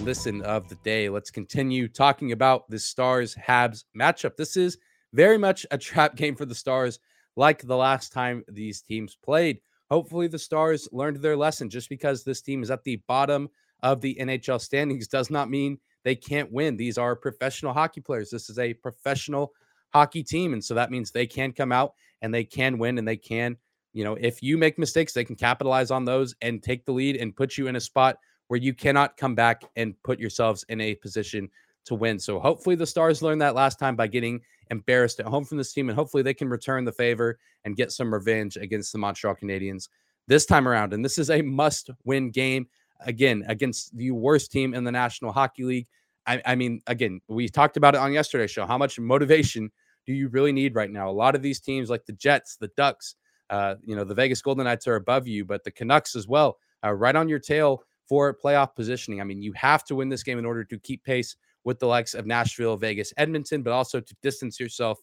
listen 0.00 0.40
of 0.40 0.66
the 0.70 0.76
day. 0.76 1.10
Let's 1.10 1.30
continue 1.30 1.86
talking 1.86 2.32
about 2.32 2.66
the 2.70 2.78
Stars 2.78 3.34
Habs 3.34 3.84
matchup. 3.94 4.36
This 4.36 4.56
is 4.56 4.78
very 5.12 5.36
much 5.36 5.66
a 5.70 5.76
trap 5.88 6.16
game 6.16 6.34
for 6.34 6.46
the 6.46 6.54
Stars, 6.54 6.98
like 7.36 7.60
the 7.60 7.76
last 7.76 8.10
time 8.10 8.42
these 8.48 8.80
teams 8.80 9.18
played. 9.22 9.60
Hopefully, 9.90 10.28
the 10.28 10.38
Stars 10.38 10.88
learned 10.92 11.18
their 11.18 11.36
lesson. 11.36 11.68
Just 11.68 11.90
because 11.90 12.24
this 12.24 12.40
team 12.40 12.62
is 12.62 12.70
at 12.70 12.84
the 12.84 12.96
bottom 13.06 13.50
of 13.82 14.00
the 14.00 14.16
NHL 14.18 14.62
standings 14.62 15.06
does 15.06 15.28
not 15.28 15.50
mean 15.50 15.76
they 16.04 16.16
can't 16.16 16.50
win. 16.50 16.78
These 16.78 16.96
are 16.96 17.14
professional 17.14 17.74
hockey 17.74 18.00
players. 18.00 18.30
This 18.30 18.48
is 18.48 18.58
a 18.58 18.72
professional 18.72 19.52
hockey 19.92 20.22
team. 20.22 20.54
And 20.54 20.64
so 20.64 20.72
that 20.72 20.90
means 20.90 21.10
they 21.10 21.26
can 21.26 21.52
come 21.52 21.70
out 21.70 21.92
and 22.22 22.32
they 22.32 22.44
can 22.44 22.78
win 22.78 22.96
and 22.96 23.06
they 23.06 23.18
can 23.18 23.58
you 23.92 24.04
know, 24.04 24.16
if 24.20 24.42
you 24.42 24.56
make 24.58 24.78
mistakes, 24.78 25.12
they 25.12 25.24
can 25.24 25.36
capitalize 25.36 25.90
on 25.90 26.04
those 26.04 26.34
and 26.40 26.62
take 26.62 26.84
the 26.84 26.92
lead 26.92 27.16
and 27.16 27.36
put 27.36 27.58
you 27.58 27.66
in 27.66 27.76
a 27.76 27.80
spot 27.80 28.16
where 28.48 28.60
you 28.60 28.74
cannot 28.74 29.16
come 29.16 29.34
back 29.34 29.62
and 29.76 29.94
put 30.02 30.18
yourselves 30.18 30.64
in 30.68 30.80
a 30.80 30.94
position 30.96 31.48
to 31.84 31.94
win. 31.94 32.18
So 32.18 32.38
hopefully 32.38 32.76
the 32.76 32.86
Stars 32.86 33.22
learned 33.22 33.42
that 33.42 33.54
last 33.54 33.78
time 33.78 33.96
by 33.96 34.06
getting 34.06 34.40
embarrassed 34.70 35.20
at 35.20 35.26
home 35.26 35.44
from 35.44 35.58
this 35.58 35.72
team, 35.72 35.88
and 35.88 35.96
hopefully 35.96 36.22
they 36.22 36.34
can 36.34 36.48
return 36.48 36.84
the 36.84 36.92
favor 36.92 37.38
and 37.64 37.76
get 37.76 37.92
some 37.92 38.12
revenge 38.12 38.56
against 38.56 38.92
the 38.92 38.98
Montreal 38.98 39.34
Canadiens 39.34 39.88
this 40.28 40.46
time 40.46 40.68
around. 40.68 40.92
And 40.92 41.04
this 41.04 41.18
is 41.18 41.30
a 41.30 41.42
must-win 41.42 42.30
game 42.30 42.68
again 43.00 43.44
against 43.48 43.96
the 43.96 44.12
worst 44.12 44.52
team 44.52 44.74
in 44.74 44.84
the 44.84 44.92
National 44.92 45.32
Hockey 45.32 45.64
League. 45.64 45.86
I, 46.26 46.40
I 46.46 46.54
mean, 46.54 46.80
again, 46.86 47.20
we 47.26 47.48
talked 47.48 47.76
about 47.76 47.94
it 47.94 48.00
on 48.00 48.12
yesterday's 48.12 48.52
show. 48.52 48.64
How 48.64 48.78
much 48.78 49.00
motivation 49.00 49.72
do 50.06 50.12
you 50.12 50.28
really 50.28 50.52
need 50.52 50.76
right 50.76 50.90
now? 50.90 51.10
A 51.10 51.10
lot 51.10 51.34
of 51.34 51.42
these 51.42 51.58
teams, 51.58 51.90
like 51.90 52.06
the 52.06 52.12
Jets, 52.12 52.56
the 52.56 52.70
Ducks, 52.76 53.16
uh, 53.52 53.74
you 53.84 53.94
know, 53.94 54.02
the 54.02 54.14
Vegas 54.14 54.40
Golden 54.40 54.64
Knights 54.64 54.88
are 54.88 54.96
above 54.96 55.28
you, 55.28 55.44
but 55.44 55.62
the 55.62 55.70
Canucks 55.70 56.16
as 56.16 56.26
well, 56.26 56.58
uh, 56.82 56.92
right 56.92 57.14
on 57.14 57.28
your 57.28 57.38
tail 57.38 57.84
for 58.08 58.34
playoff 58.34 58.74
positioning. 58.74 59.20
I 59.20 59.24
mean, 59.24 59.42
you 59.42 59.52
have 59.52 59.84
to 59.84 59.94
win 59.94 60.08
this 60.08 60.22
game 60.22 60.38
in 60.38 60.46
order 60.46 60.64
to 60.64 60.78
keep 60.78 61.04
pace 61.04 61.36
with 61.62 61.78
the 61.78 61.86
likes 61.86 62.14
of 62.14 62.26
Nashville, 62.26 62.78
Vegas, 62.78 63.12
Edmonton, 63.18 63.62
but 63.62 63.74
also 63.74 64.00
to 64.00 64.16
distance 64.22 64.58
yourself 64.58 64.98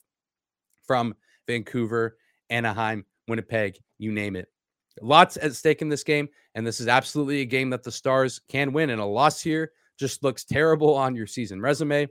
from 0.82 1.14
Vancouver, 1.48 2.18
Anaheim, 2.50 3.06
Winnipeg, 3.28 3.78
you 4.00 4.12
name 4.12 4.36
it. 4.36 4.48
Lots 5.00 5.38
at 5.38 5.56
stake 5.56 5.84
in 5.84 5.90
this 5.90 6.04
game, 6.04 6.28
and 6.56 6.66
this 6.66 6.80
is 6.80 6.88
absolutely 6.88 7.42
a 7.42 7.46
game 7.46 7.70
that 7.70 7.84
the 7.84 7.92
Stars 7.92 8.42
can 8.50 8.74
win. 8.74 8.90
And 8.90 9.00
a 9.00 9.06
loss 9.06 9.42
here 9.42 9.72
just 10.00 10.24
looks 10.24 10.44
terrible 10.44 10.96
on 10.96 11.16
your 11.16 11.28
season 11.28 11.62
resume 11.62 12.08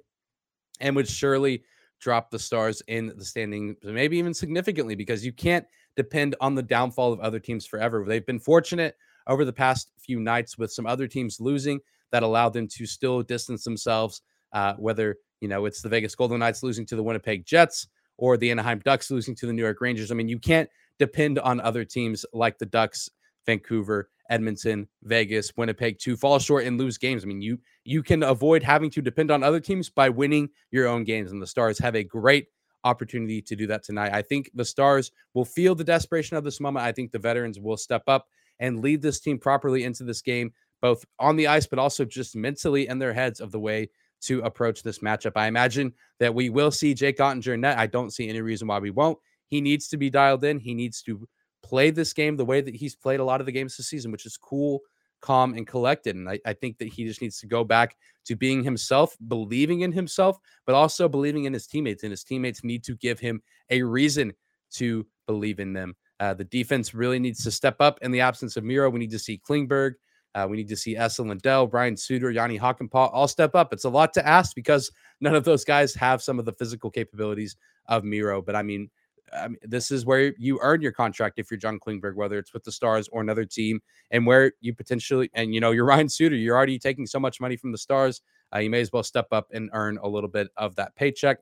and 0.81 0.95
would 0.95 1.09
surely 1.09 1.65
drop 2.01 2.31
the 2.31 2.39
Stars 2.39 2.81
in 2.87 3.13
the 3.17 3.25
standing, 3.25 3.75
maybe 3.83 4.17
even 4.19 4.33
significantly, 4.33 4.95
because 4.95 5.25
you 5.25 5.33
can't 5.33 5.67
depend 5.99 6.37
on 6.41 6.55
the 6.55 6.63
downfall 6.63 7.13
of 7.13 7.19
other 7.21 7.41
teams 7.41 7.67
forever. 7.67 8.05
They've 8.07 8.25
been 8.25 8.39
fortunate 8.39 8.97
over 9.27 9.45
the 9.45 9.53
past 9.53 9.91
few 9.99 10.21
nights 10.21 10.57
with 10.57 10.73
some 10.73 10.87
other 10.87 11.09
teams 11.09 11.41
losing 11.41 11.81
that 12.13 12.23
allowed 12.23 12.55
them 12.55 12.69
to 12.69 12.87
still 12.87 13.21
distance 13.23 13.65
themselves, 13.65 14.23
uh, 14.53 14.75
whether 14.75 15.17
you 15.41 15.49
know 15.49 15.67
it's 15.67 15.83
the 15.83 15.89
Vegas 15.89 16.15
Golden 16.15 16.39
Knights 16.39 16.63
losing 16.63 16.87
to 16.87 16.97
the 16.97 17.03
Winnipeg 17.03 17.45
Jets 17.45 17.89
or 18.17 18.37
the 18.37 18.51
Anaheim 18.51 18.79
Ducks 18.85 19.11
losing 19.11 19.35
to 19.35 19.47
the 19.47 19.53
New 19.53 19.63
York 19.63 19.81
Rangers. 19.81 20.11
I 20.11 20.15
mean, 20.15 20.29
you 20.29 20.39
can't 20.39 20.71
depend 21.01 21.41
on 21.41 21.61
other 21.61 21.85
teams 21.85 22.25
like 22.33 22.59
the 22.59 22.67
Ducks, 22.67 23.11
Vancouver, 23.45 24.09
Edmonton, 24.31 24.89
Vegas, 25.03 25.53
Winnipeg 25.57 25.99
to 26.01 26.17
fall 26.17 26.39
short 26.39 26.65
and 26.65 26.79
lose 26.79 26.97
games. 26.97 27.25
I 27.25 27.27
mean, 27.27 27.43
you 27.43 27.59
you 27.85 28.05
can 28.05 28.23
avoid 28.23 28.63
having 28.63 28.91
to 28.91 29.03
depend 29.03 29.33
on 29.33 29.43
other 29.43 29.61
teams 29.61 29.91
by 29.91 30.09
winning 30.09 30.49
your 30.71 30.87
own 30.87 31.03
games. 31.03 31.33
And 31.33 31.43
the 31.43 31.47
Stars 31.47 31.79
have 31.81 31.97
a 31.97 32.05
great 32.05 32.47
opportunity 32.85 33.43
to 33.43 33.57
do 33.57 33.67
that 33.67 33.83
tonight. 33.83 34.13
I 34.13 34.23
think 34.23 34.51
the 34.55 34.65
Stars 34.65 35.11
will 35.35 35.45
feel 35.45 35.75
the 35.75 35.85
desperation 35.85 36.37
of 36.37 36.45
this 36.45 36.61
moment. 36.61 36.85
I 36.85 36.93
think 36.93 37.11
the 37.11 37.19
veterans 37.19 37.59
will 37.59 37.77
step 37.77 38.03
up 38.07 38.27
and 38.61 38.81
lead 38.81 39.03
this 39.03 39.21
team 39.21 39.39
properly 39.39 39.85
into 39.85 40.05
this 40.05 40.23
game, 40.23 40.53
both 40.81 41.05
on 41.19 41.37
the 41.37 41.47
ice, 41.47 41.67
but 41.67 41.79
also 41.79 42.05
just 42.05 42.37
mentally 42.37 42.89
in 42.89 42.99
their 42.99 43.13
heads 43.13 43.41
of 43.41 43.53
the 43.53 43.61
way 43.61 43.91
to 44.21 44.41
approach 44.41 44.83
this 44.83 44.99
matchup. 44.99 45.33
I 45.37 45.47
imagine 45.47 45.93
that 46.19 46.35
we 46.35 46.51
will 46.51 46.71
see 46.71 46.95
Jake 46.95 47.19
Oettinger 47.19 47.59
net. 47.59 47.79
I 47.79 47.87
don't 47.87 48.13
see 48.13 48.29
any 48.29 48.41
reason 48.41 48.67
why 48.69 48.79
we 48.79 48.91
won't. 48.91 49.19
He 49.47 49.61
needs 49.61 49.89
to 49.89 49.97
be 49.97 50.11
dialed 50.11 50.45
in. 50.45 50.59
He 50.59 50.75
needs 50.75 51.03
to 51.03 51.29
play 51.63 51.91
this 51.91 52.13
game 52.13 52.37
the 52.37 52.45
way 52.45 52.61
that 52.61 52.75
he's 52.75 52.97
played 52.97 53.21
a 53.21 53.25
lot 53.25 53.41
of 53.41 53.47
the 53.47 53.53
games 53.53 53.77
this 53.77 53.89
season, 53.89 54.11
which 54.11 54.27
is 54.27 54.37
cool, 54.37 54.81
calm, 55.21 55.55
and 55.55 55.67
collected. 55.67 56.17
And 56.17 56.29
I, 56.29 56.39
I, 56.47 56.53
think 56.53 56.79
that 56.79 56.89
he 56.89 57.05
just 57.05 57.21
needs 57.21 57.39
to 57.41 57.47
go 57.47 57.65
back 57.65 57.97
to 58.27 58.37
being 58.37 58.63
himself, 58.63 59.17
believing 59.27 59.81
in 59.81 59.93
himself, 59.93 60.39
but 60.67 60.75
also 60.75 61.09
believing 61.09 61.45
in 61.45 61.53
his 61.53 61.67
teammates. 61.67 62.03
And 62.03 62.11
his 62.11 62.25
teammates 62.25 62.63
need 62.65 62.85
to 62.85 62.97
give 62.97 63.19
him 63.19 63.43
a 63.71 63.83
reason 63.83 64.33
to 64.75 65.07
believe 65.27 65.61
in 65.61 65.73
them. 65.73 65.95
Uh, 66.21 66.35
the 66.35 66.45
defense 66.45 66.95
really 66.95 67.19
needs 67.19 67.43
to 67.45 67.51
step 67.51 67.77
up 67.81 67.99
in 68.03 68.11
the 68.11 68.21
absence 68.21 68.57
of 68.57 68.65
Miro. 68.65 68.91
We 68.91 68.99
need 68.99 69.11
to 69.11 69.19
see 69.19 69.41
Klingberg. 69.49 69.95
Uh, 70.35 70.47
we 70.49 70.57
need 70.57 70.69
to 70.69 70.77
see 70.77 70.97
Esa 70.97 71.23
Lindell, 71.23 71.69
Ryan 71.69 71.97
Suter, 71.97 72.31
Jani 72.31 72.59
Hakanpää 72.59 73.11
all 73.13 73.29
step 73.29 73.55
up. 73.55 73.73
It's 73.73 73.85
a 73.85 73.89
lot 73.89 74.13
to 74.15 74.27
ask 74.27 74.55
because 74.55 74.91
none 75.21 75.35
of 75.35 75.45
those 75.45 75.65
guys 75.65 75.95
have 75.95 76.23
some 76.23 76.39
of 76.39 76.45
the 76.45 76.53
physical 76.53 76.91
capabilities 76.91 77.57
of 77.87 78.05
Miro. 78.05 78.43
But 78.43 78.55
I 78.55 78.63
mean, 78.63 78.91
I 79.33 79.49
mean, 79.49 79.59
this 79.63 79.91
is 79.91 80.07
where 80.07 80.35
you 80.39 80.59
earn 80.63 80.81
your 80.81 80.93
contract 80.93 81.39
if 81.39 81.51
you're 81.51 81.59
John 81.59 81.79
Klingberg, 81.79 82.15
whether 82.15 82.39
it's 82.39 82.53
with 82.53 82.65
the 82.65 82.73
Stars 82.73 83.09
or 83.13 83.21
another 83.21 83.45
team, 83.45 83.81
and 84.11 84.27
where 84.27 84.53
you 84.61 84.75
potentially, 84.75 85.31
and 85.35 85.55
you 85.55 85.61
know, 85.61 85.71
you're 85.71 85.85
Ryan 85.87 86.09
Suter, 86.09 86.37
you're 86.37 86.57
already 86.57 86.79
taking 86.79 87.07
so 87.07 87.21
much 87.21 87.41
money 87.41 87.57
from 87.57 87.73
the 87.73 87.79
Stars, 87.79 88.23
uh, 88.55 88.59
you 88.59 88.71
may 88.71 88.81
as 88.81 88.93
well 88.93 89.03
step 89.03 89.27
up 89.33 89.49
and 89.53 89.71
earn 89.73 89.99
a 90.03 90.09
little 90.09 90.31
bit 90.31 90.49
of 90.57 90.75
that 90.77 90.95
paycheck. 90.97 91.39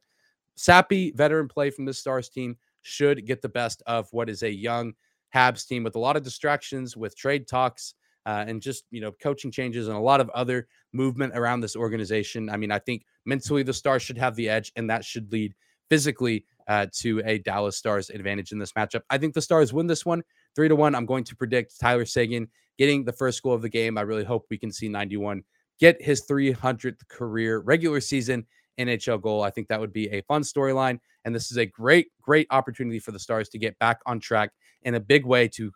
Sappy 0.56 1.12
veteran 1.12 1.48
play 1.48 1.70
from 1.70 1.84
the 1.84 1.94
Stars 1.94 2.28
team 2.28 2.56
should 2.82 3.26
get 3.26 3.42
the 3.42 3.48
best 3.48 3.82
of 3.86 4.08
what 4.12 4.28
is 4.28 4.42
a 4.42 4.50
young 4.50 4.94
Habs 5.34 5.66
team 5.66 5.82
with 5.82 5.96
a 5.96 5.98
lot 5.98 6.16
of 6.16 6.22
distractions, 6.22 6.96
with 6.96 7.16
trade 7.16 7.46
talks, 7.46 7.94
uh, 8.24 8.44
and 8.46 8.60
just 8.62 8.84
you 8.90 9.00
know 9.00 9.12
coaching 9.22 9.50
changes 9.50 9.88
and 9.88 9.96
a 9.96 10.00
lot 10.00 10.20
of 10.20 10.30
other 10.30 10.66
movement 10.92 11.32
around 11.36 11.60
this 11.60 11.76
organization. 11.76 12.48
I 12.48 12.56
mean, 12.56 12.70
I 12.70 12.78
think 12.78 13.04
mentally 13.24 13.62
the 13.62 13.74
Stars 13.74 14.02
should 14.02 14.18
have 14.18 14.34
the 14.34 14.48
edge, 14.48 14.72
and 14.76 14.88
that 14.90 15.04
should 15.04 15.30
lead 15.30 15.54
physically 15.88 16.44
uh, 16.68 16.86
to 16.98 17.22
a 17.24 17.38
Dallas 17.38 17.76
Stars 17.76 18.10
advantage 18.10 18.52
in 18.52 18.58
this 18.58 18.72
matchup. 18.72 19.02
I 19.10 19.18
think 19.18 19.34
the 19.34 19.42
Stars 19.42 19.72
win 19.72 19.86
this 19.86 20.04
one 20.04 20.22
three 20.54 20.68
to 20.68 20.76
one. 20.76 20.94
I'm 20.94 21.06
going 21.06 21.24
to 21.24 21.36
predict 21.36 21.78
Tyler 21.80 22.04
Seguin 22.04 22.48
getting 22.78 23.04
the 23.04 23.12
first 23.12 23.42
goal 23.42 23.54
of 23.54 23.62
the 23.62 23.68
game. 23.68 23.96
I 23.98 24.02
really 24.02 24.24
hope 24.24 24.46
we 24.50 24.58
can 24.58 24.72
see 24.72 24.88
91 24.88 25.42
get 25.78 26.00
his 26.02 26.26
300th 26.26 27.06
career 27.08 27.58
regular 27.58 28.00
season 28.00 28.46
NHL 28.78 29.20
goal. 29.20 29.42
I 29.42 29.50
think 29.50 29.68
that 29.68 29.80
would 29.80 29.92
be 29.92 30.08
a 30.10 30.22
fun 30.22 30.42
storyline. 30.42 30.98
And 31.24 31.34
this 31.34 31.50
is 31.50 31.56
a 31.58 31.66
great, 31.66 32.08
great 32.22 32.46
opportunity 32.50 32.98
for 32.98 33.12
the 33.12 33.18
Stars 33.18 33.48
to 33.50 33.58
get 33.58 33.78
back 33.78 34.00
on 34.06 34.20
track 34.20 34.50
in 34.82 34.94
a 34.94 35.00
big 35.00 35.24
way 35.26 35.48
to, 35.48 35.72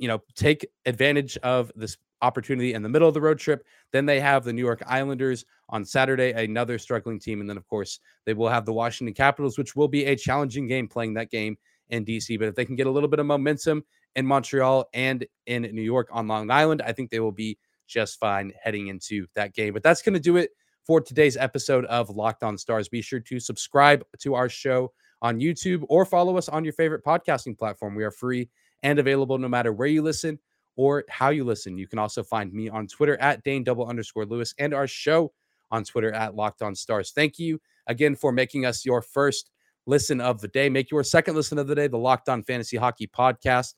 you 0.00 0.08
know, 0.08 0.22
take 0.34 0.66
advantage 0.86 1.36
of 1.38 1.70
this 1.76 1.98
opportunity 2.22 2.72
in 2.72 2.82
the 2.82 2.88
middle 2.88 3.06
of 3.06 3.12
the 3.12 3.20
road 3.20 3.38
trip. 3.38 3.64
Then 3.92 4.06
they 4.06 4.18
have 4.18 4.44
the 4.44 4.52
New 4.52 4.64
York 4.64 4.82
Islanders 4.86 5.44
on 5.68 5.84
Saturday, 5.84 6.32
another 6.32 6.78
struggling 6.78 7.20
team. 7.20 7.40
And 7.40 7.48
then, 7.48 7.58
of 7.58 7.66
course, 7.68 8.00
they 8.24 8.32
will 8.32 8.48
have 8.48 8.64
the 8.64 8.72
Washington 8.72 9.14
Capitals, 9.14 9.58
which 9.58 9.76
will 9.76 9.88
be 9.88 10.06
a 10.06 10.16
challenging 10.16 10.66
game 10.66 10.88
playing 10.88 11.14
that 11.14 11.30
game 11.30 11.58
in 11.90 12.06
DC. 12.06 12.38
But 12.38 12.48
if 12.48 12.54
they 12.54 12.64
can 12.64 12.76
get 12.76 12.86
a 12.86 12.90
little 12.90 13.10
bit 13.10 13.18
of 13.18 13.26
momentum 13.26 13.84
in 14.16 14.26
Montreal 14.26 14.88
and 14.94 15.26
in 15.46 15.62
New 15.62 15.82
York 15.82 16.08
on 16.10 16.26
Long 16.26 16.50
Island, 16.50 16.80
I 16.82 16.92
think 16.92 17.10
they 17.10 17.20
will 17.20 17.30
be 17.30 17.58
just 17.86 18.18
fine 18.18 18.52
heading 18.62 18.88
into 18.88 19.26
that 19.34 19.54
game. 19.54 19.74
But 19.74 19.82
that's 19.82 20.00
going 20.00 20.14
to 20.14 20.20
do 20.20 20.38
it 20.38 20.50
for 20.86 21.02
today's 21.02 21.36
episode 21.36 21.84
of 21.86 22.08
Locked 22.08 22.42
On 22.42 22.56
Stars. 22.56 22.88
Be 22.88 23.02
sure 23.02 23.20
to 23.20 23.38
subscribe 23.38 24.02
to 24.20 24.34
our 24.34 24.48
show 24.48 24.92
on 25.20 25.40
YouTube 25.40 25.84
or 25.90 26.06
follow 26.06 26.38
us 26.38 26.48
on 26.48 26.64
your 26.64 26.72
favorite 26.72 27.04
podcasting 27.04 27.58
platform. 27.58 27.94
We 27.94 28.04
are 28.04 28.10
free 28.10 28.48
and 28.82 28.98
available 28.98 29.38
no 29.38 29.48
matter 29.48 29.72
where 29.72 29.88
you 29.88 30.02
listen 30.02 30.38
or 30.76 31.04
how 31.08 31.30
you 31.30 31.44
listen. 31.44 31.76
You 31.76 31.86
can 31.86 31.98
also 31.98 32.22
find 32.22 32.52
me 32.52 32.68
on 32.68 32.86
Twitter 32.86 33.16
at 33.20 33.42
Dane 33.42 33.64
double 33.64 33.86
underscore 33.86 34.24
Lewis 34.24 34.54
and 34.58 34.72
our 34.72 34.86
show 34.86 35.32
on 35.70 35.84
Twitter 35.84 36.12
at 36.12 36.34
Locked 36.34 36.62
On 36.62 36.74
Stars. 36.74 37.12
Thank 37.12 37.38
you 37.38 37.60
again 37.86 38.14
for 38.14 38.32
making 38.32 38.66
us 38.66 38.84
your 38.84 39.02
first 39.02 39.50
listen 39.86 40.20
of 40.20 40.40
the 40.40 40.48
day. 40.48 40.68
Make 40.68 40.90
your 40.90 41.04
second 41.04 41.34
listen 41.34 41.58
of 41.58 41.66
the 41.66 41.74
day, 41.74 41.88
the 41.88 41.98
Locked 41.98 42.28
On 42.28 42.42
Fantasy 42.42 42.76
Hockey 42.76 43.06
Podcast 43.06 43.74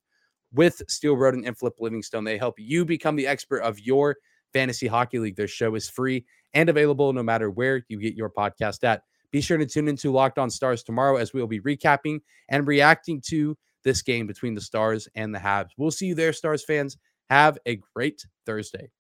with 0.53 0.83
Steele 0.89 1.17
Roden 1.17 1.45
and 1.47 1.57
Flip 1.57 1.75
Livingstone. 1.81 2.25
They 2.25 2.39
help 2.39 2.57
you 2.59 2.85
become 2.85 3.17
the 3.17 3.27
expert 3.27 3.61
of 3.61 3.81
your 3.81 4.17
fantasy 4.53 4.87
hockey 4.87 5.19
league. 5.19 5.37
Their 5.37 5.49
show 5.49 5.75
is 5.75 5.89
free 5.89 6.25
and 6.55 6.69
available 6.69 7.13
no 7.13 7.23
matter 7.23 7.51
where 7.51 7.85
you 7.89 7.99
get 7.99 8.15
your 8.15 8.31
podcast 8.31 8.85
at. 8.85 9.03
Be 9.31 9.41
sure 9.41 9.57
to 9.57 9.67
tune 9.67 9.89
into 9.89 10.13
Locked 10.13 10.39
On 10.39 10.51
Stars 10.51 10.83
tomorrow 10.83 11.17
as 11.17 11.33
we'll 11.33 11.47
be 11.47 11.61
recapping 11.61 12.21
and 12.51 12.67
reacting 12.67 13.23
to 13.29 13.57
this 13.85 14.03
game 14.03 14.27
between 14.27 14.55
the 14.55 14.61
Stars 14.61 15.09
and 15.15 15.35
the 15.35 15.39
Habs. 15.39 15.71
We'll 15.77 15.91
see 15.91 16.07
you 16.07 16.15
there, 16.15 16.33
Stars 16.33 16.65
fans. 16.65 16.97
Have 17.31 17.59
a 17.67 17.81
great 17.95 18.25
Thursday. 18.47 18.91